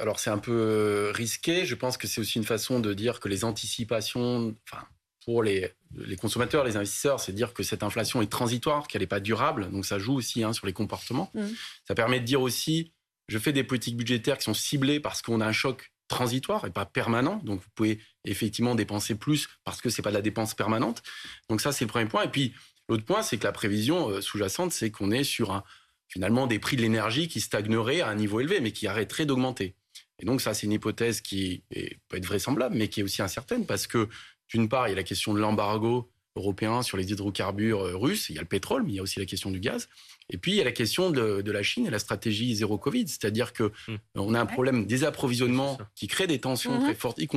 Alors 0.00 0.18
c'est 0.18 0.30
un 0.30 0.38
peu 0.38 0.52
euh, 0.52 1.12
risqué. 1.12 1.64
Je 1.64 1.74
pense 1.74 1.96
que 1.96 2.06
c'est 2.06 2.20
aussi 2.20 2.38
une 2.38 2.44
façon 2.44 2.80
de 2.80 2.92
dire 2.94 3.20
que 3.20 3.28
les 3.28 3.44
anticipations, 3.44 4.54
enfin, 4.68 4.84
pour 5.24 5.42
les, 5.42 5.72
consommateurs, 6.20 6.64
les 6.64 6.76
investisseurs, 6.76 7.20
c'est 7.20 7.32
dire 7.32 7.54
que 7.54 7.62
cette 7.62 7.82
inflation 7.82 8.22
est 8.22 8.30
transitoire, 8.30 8.88
qu'elle 8.88 9.02
n'est 9.02 9.06
pas 9.06 9.20
durable. 9.20 9.70
Donc 9.70 9.86
ça 9.86 9.98
joue 9.98 10.14
aussi 10.14 10.42
hein, 10.42 10.52
sur 10.52 10.66
les 10.66 10.72
comportements. 10.72 11.30
Mmh. 11.34 11.46
Ça 11.86 11.94
permet 11.94 12.20
de 12.20 12.24
dire 12.24 12.42
aussi, 12.42 12.92
je 13.28 13.38
fais 13.38 13.52
des 13.52 13.64
politiques 13.64 13.96
budgétaires 13.96 14.38
qui 14.38 14.44
sont 14.44 14.54
ciblées 14.54 15.00
parce 15.00 15.22
qu'on 15.22 15.40
a 15.40 15.46
un 15.46 15.52
choc 15.52 15.92
transitoire 16.12 16.66
et 16.66 16.70
pas 16.70 16.84
permanent. 16.84 17.40
Donc, 17.42 17.60
vous 17.60 17.70
pouvez 17.74 17.98
effectivement 18.24 18.74
dépenser 18.74 19.14
plus 19.14 19.48
parce 19.64 19.80
que 19.80 19.88
c'est 19.88 20.02
pas 20.02 20.10
de 20.10 20.16
la 20.16 20.22
dépense 20.22 20.54
permanente. 20.54 21.02
Donc, 21.48 21.60
ça, 21.60 21.72
c'est 21.72 21.84
le 21.84 21.88
premier 21.88 22.06
point. 22.06 22.24
Et 22.24 22.28
puis, 22.28 22.52
l'autre 22.88 23.04
point, 23.04 23.22
c'est 23.22 23.38
que 23.38 23.44
la 23.44 23.52
prévision 23.52 24.10
euh, 24.10 24.20
sous-jacente, 24.20 24.72
c'est 24.72 24.90
qu'on 24.90 25.10
est 25.10 25.24
sur 25.24 25.52
un, 25.52 25.64
finalement 26.08 26.46
des 26.46 26.58
prix 26.58 26.76
de 26.76 26.82
l'énergie 26.82 27.28
qui 27.28 27.40
stagneraient 27.40 28.00
à 28.00 28.08
un 28.08 28.14
niveau 28.14 28.40
élevé, 28.40 28.60
mais 28.60 28.72
qui 28.72 28.86
arrêteraient 28.86 29.26
d'augmenter. 29.26 29.74
Et 30.18 30.24
donc, 30.26 30.40
ça, 30.40 30.54
c'est 30.54 30.66
une 30.66 30.72
hypothèse 30.72 31.20
qui 31.20 31.64
peut 32.08 32.16
être 32.16 32.26
vraisemblable, 32.26 32.76
mais 32.76 32.88
qui 32.88 33.00
est 33.00 33.02
aussi 33.02 33.22
incertaine 33.22 33.66
parce 33.66 33.86
que, 33.86 34.08
d'une 34.48 34.68
part, 34.68 34.86
il 34.86 34.90
y 34.90 34.92
a 34.92 34.96
la 34.96 35.02
question 35.02 35.34
de 35.34 35.40
l'embargo 35.40 36.12
européen 36.36 36.82
sur 36.82 36.96
les 36.96 37.12
hydrocarbures 37.12 37.82
euh, 37.82 37.96
russes, 37.96 38.30
il 38.30 38.36
y 38.36 38.38
a 38.38 38.42
le 38.42 38.48
pétrole, 38.48 38.84
mais 38.84 38.92
il 38.92 38.94
y 38.96 38.98
a 38.98 39.02
aussi 39.02 39.18
la 39.18 39.26
question 39.26 39.50
du 39.50 39.60
gaz. 39.60 39.88
Et 40.30 40.38
puis, 40.38 40.52
il 40.52 40.56
y 40.56 40.60
a 40.60 40.64
la 40.64 40.72
question 40.72 41.10
de, 41.10 41.50
la 41.50 41.62
Chine 41.62 41.86
et 41.86 41.90
la 41.90 41.98
stratégie 41.98 42.54
zéro 42.54 42.78
Covid, 42.78 43.06
c'est-à-dire 43.08 43.52
que 43.52 43.72
hmm. 43.88 43.96
on 44.14 44.34
a 44.34 44.40
un 44.40 44.46
problème 44.46 44.86
des 44.86 45.04
approvisionnements 45.04 45.78
qui 45.94 46.06
crée 46.06 46.26
des 46.26 46.40
tensions 46.40 46.78
mhm. 46.78 46.84
très 46.84 46.94
fortes, 46.94 47.18
y, 47.18 47.28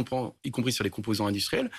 y 0.44 0.52
compris 0.52 0.72
sur 0.72 0.84
les 0.84 0.90
composants 0.90 1.28
industriels. 1.28 1.70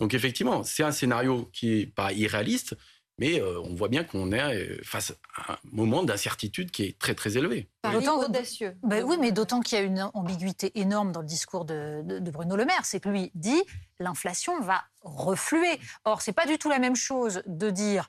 Donc, 0.00 0.14
effectivement, 0.14 0.62
c'est 0.62 0.82
un 0.82 0.92
scénario 0.92 1.50
qui 1.52 1.80
est 1.80 1.86
pas 1.86 2.12
irréaliste, 2.12 2.76
mais 3.18 3.40
euh, 3.40 3.60
on 3.62 3.74
voit 3.74 3.88
bien 3.88 4.04
qu'on 4.04 4.32
est 4.32 4.54
euh, 4.54 4.80
face 4.84 5.14
à 5.36 5.54
un 5.54 5.58
moment 5.70 6.02
d'incertitude 6.02 6.70
qui 6.70 6.84
est 6.84 6.98
très 6.98 7.14
très 7.14 7.36
élevé. 7.36 7.68
D'autant 7.90 8.20
audacieux. 8.20 8.76
Ben 8.82 9.04
oui, 9.04 9.16
mais 9.20 9.32
d'autant 9.32 9.60
qu'il 9.60 9.78
y 9.78 9.80
a 9.80 9.84
une 9.84 10.10
ambiguïté 10.14 10.78
énorme 10.80 11.12
dans 11.12 11.20
le 11.20 11.26
discours 11.26 11.64
de, 11.64 12.02
de 12.04 12.30
Bruno 12.30 12.56
Le 12.56 12.64
Maire, 12.64 12.84
c'est 12.84 13.00
que 13.00 13.08
lui 13.08 13.30
dit 13.34 13.62
l'inflation 13.98 14.60
va 14.60 14.82
refluer. 15.02 15.78
Or, 16.04 16.22
c'est 16.22 16.32
pas 16.32 16.46
du 16.46 16.58
tout 16.58 16.68
la 16.68 16.78
même 16.78 16.96
chose 16.96 17.42
de 17.46 17.70
dire 17.70 18.08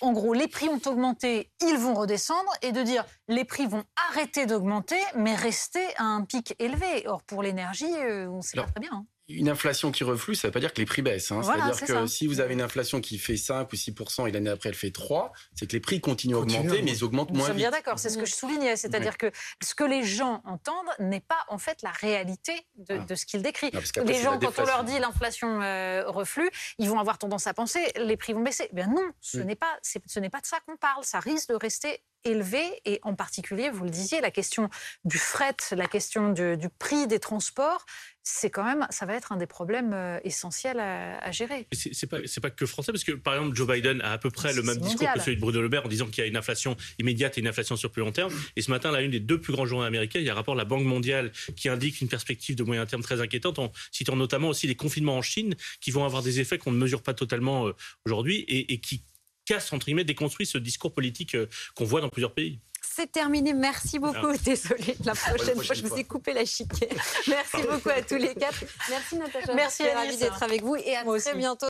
en 0.00 0.12
gros, 0.12 0.34
les 0.34 0.48
prix 0.48 0.68
ont 0.68 0.80
augmenté, 0.86 1.52
ils 1.60 1.76
vont 1.76 1.94
redescendre, 1.94 2.50
et 2.60 2.72
de 2.72 2.82
dire 2.82 3.04
les 3.28 3.44
prix 3.44 3.66
vont 3.66 3.84
arrêter 4.10 4.46
d'augmenter, 4.46 5.00
mais 5.14 5.36
rester 5.36 5.86
à 5.96 6.04
un 6.04 6.24
pic 6.24 6.54
élevé. 6.58 7.06
Or, 7.06 7.22
pour 7.22 7.42
l'énergie, 7.42 7.94
euh, 8.00 8.28
on 8.28 8.42
sait 8.42 8.56
pas 8.56 8.66
très 8.66 8.80
bien. 8.80 8.90
Hein 8.92 9.06
une 9.32 9.48
inflation 9.48 9.92
qui 9.92 10.04
reflue, 10.04 10.34
ça 10.34 10.46
ne 10.46 10.50
veut 10.50 10.52
pas 10.52 10.60
dire 10.60 10.72
que 10.72 10.80
les 10.80 10.86
prix 10.86 11.02
baissent. 11.02 11.32
Hein. 11.32 11.42
C'est-à-dire 11.42 11.80
que 11.80 12.06
si 12.06 12.26
vous 12.26 12.40
avez 12.40 12.54
une 12.54 12.62
inflation 12.62 13.00
qui 13.00 13.18
fait 13.18 13.36
5 13.36 13.72
ou 13.72 13.76
6 13.76 13.94
et 14.26 14.30
l'année 14.30 14.50
après 14.50 14.68
elle 14.70 14.74
fait 14.74 14.90
3, 14.90 15.32
c'est 15.54 15.66
que 15.66 15.72
les 15.72 15.80
prix 15.80 16.00
continuent 16.00 16.36
à 16.36 16.40
augmenter, 16.40 16.82
mais 16.82 16.92
ils 16.92 17.04
augmentent 17.04 17.32
moins 17.32 17.48
vite. 17.48 17.56
bien 17.56 17.70
d'accord, 17.70 17.98
c'est 17.98 18.10
ce 18.10 18.18
que 18.18 18.26
je 18.26 18.34
soulignais. 18.34 18.76
C'est-à-dire 18.76 19.18
que 19.18 19.30
ce 19.62 19.74
que 19.74 19.84
les 19.84 20.02
gens 20.02 20.42
entendent 20.44 20.76
n'est 20.98 21.20
pas 21.20 21.44
en 21.48 21.58
fait 21.58 21.82
la 21.82 21.90
réalité 21.90 22.52
de, 22.76 23.00
ah. 23.08 23.16
ce 23.16 23.26
qu'ils 23.26 23.42
décrivent. 23.42 23.72
les 24.04 24.22
gens, 24.22 24.38
quand 24.38 24.58
on 24.58 24.66
leur 24.66 24.84
dit 24.84 24.98
l'inflation 24.98 25.60
euh, 25.62 26.04
reflue, 26.06 26.50
ils 26.78 26.88
vont 26.88 26.98
avoir 26.98 27.18
tendance 27.18 27.46
à 27.46 27.54
penser 27.54 27.80
les 27.96 28.16
prix 28.16 28.32
vont 28.32 28.42
baisser. 28.42 28.68
Eh 28.76 28.86
non, 28.86 29.10
ce 29.20 29.38
n'est 29.38 29.56
pas, 29.56 29.78
ce 29.82 30.20
n'est 30.20 30.30
pas 30.30 30.40
de 30.40 30.46
ça 30.46 30.58
qu'on 30.66 30.76
parle. 30.76 31.04
Ça 31.04 31.20
risque 31.20 31.48
de 31.50 31.54
rester 31.54 32.02
élevé 32.24 32.80
et 32.84 33.00
en 33.02 33.14
particulier, 33.14 33.70
vous 33.70 33.84
le 33.84 33.90
disiez, 33.90 34.20
la 34.20 34.30
question 34.30 34.68
du 35.04 35.18
fret, 35.18 35.56
la 35.72 35.86
question 35.86 36.30
du 36.30 36.68
prix 36.78 37.06
des 37.06 37.18
transports, 37.18 37.84
c'est 38.24 38.50
quand 38.50 38.64
même, 38.64 38.86
ça 38.90 39.04
va 39.04 39.14
être 39.14 39.32
un 39.32 39.36
des 39.36 39.46
problèmes 39.46 39.92
euh, 39.92 40.18
essentiels 40.22 40.78
à, 40.78 41.30
gérer. 41.32 41.66
C'est 41.72 42.06
pas, 42.06 42.18
pas 42.40 42.50
que 42.50 42.66
français, 42.66 42.92
parce 42.92 43.04
que 43.04 43.12
par 43.12 43.34
exemple, 43.34 43.56
Joe 43.56 43.66
Biden 43.66 44.00
a 44.02 44.12
à 44.12 44.18
peu 44.18 44.30
près 44.30 44.52
le 44.52 44.62
même 44.62 44.78
discours 44.78 45.12
que 45.12 45.20
celui 45.20 45.36
de 45.36 45.40
Bruno 45.40 45.60
Le 45.60 45.68
Maire 45.68 45.84
en 45.84 45.88
disant 45.88 46.06
qu'il 46.06 46.22
y 46.22 46.24
a 46.24 46.28
une 46.28 46.36
inflation 46.36 46.76
immédiate 46.98 47.36
et 47.38 47.40
une 47.40 47.48
inflation 47.48 47.76
sur 47.76 47.90
plus 47.90 48.00
long 48.00 48.12
terme. 48.12 48.32
Et 48.56 48.62
ce 48.62 48.70
matin, 48.70 48.92
là, 48.92 49.00
une 49.00 49.10
des 49.10 49.20
deux 49.20 49.40
plus 49.40 49.52
grands 49.52 49.66
journaux 49.66 49.84
américains, 49.84 50.20
il 50.20 50.24
y 50.24 50.28
a 50.28 50.32
un 50.32 50.36
rapport 50.36 50.54
de 50.54 50.60
la 50.60 50.64
Banque 50.64 50.84
mondiale 50.84 51.32
qui 51.56 51.68
indique 51.68 52.00
une 52.00 52.08
perspective 52.08 52.54
de 52.54 52.62
moyen 52.62 52.86
terme 52.86 53.02
très 53.02 53.20
inquiétante, 53.20 53.58
en 53.58 53.72
citant 53.90 54.16
notamment 54.16 54.48
aussi 54.48 54.66
les 54.66 54.76
confinements 54.76 55.16
en 55.16 55.22
Chine, 55.22 55.56
qui 55.80 55.90
vont 55.90 56.04
avoir 56.04 56.22
des 56.22 56.40
effets 56.40 56.58
qu'on 56.58 56.72
ne 56.72 56.78
mesure 56.78 57.02
pas 57.02 57.14
totalement 57.14 57.66
euh, 57.66 57.72
aujourd'hui 58.06 58.36
et, 58.48 58.72
et 58.72 58.78
qui 58.78 59.02
casse, 59.44 59.72
entre 59.72 59.86
guillemets, 59.86 60.04
déconstruit 60.04 60.46
ce 60.46 60.58
discours 60.58 60.94
politique 60.94 61.34
euh, 61.34 61.46
qu'on 61.74 61.84
voit 61.84 62.00
dans 62.00 62.08
plusieurs 62.08 62.34
pays. 62.34 62.60
C'est 62.94 63.10
terminé. 63.10 63.54
Merci 63.54 63.98
beaucoup. 63.98 64.32
Désolée. 64.44 64.96
La 65.04 65.14
prochaine, 65.14 65.62
fois, 65.62 65.74
je 65.74 65.86
vous 65.86 65.96
ai 65.96 66.04
coupé 66.04 66.34
la 66.34 66.44
chiquette. 66.44 66.94
Merci 67.26 67.56
beaucoup 67.68 67.88
à 67.88 68.02
tous 68.02 68.16
les 68.16 68.34
quatre. 68.34 68.64
Merci 68.90 69.16
Natacha. 69.16 69.54
Merci 69.54 69.88
Ravi 69.88 70.16
d'être 70.18 70.42
avec 70.42 70.62
vous 70.62 70.76
et 70.76 70.96
à 70.96 71.04
très 71.04 71.34
bientôt. 71.34 71.60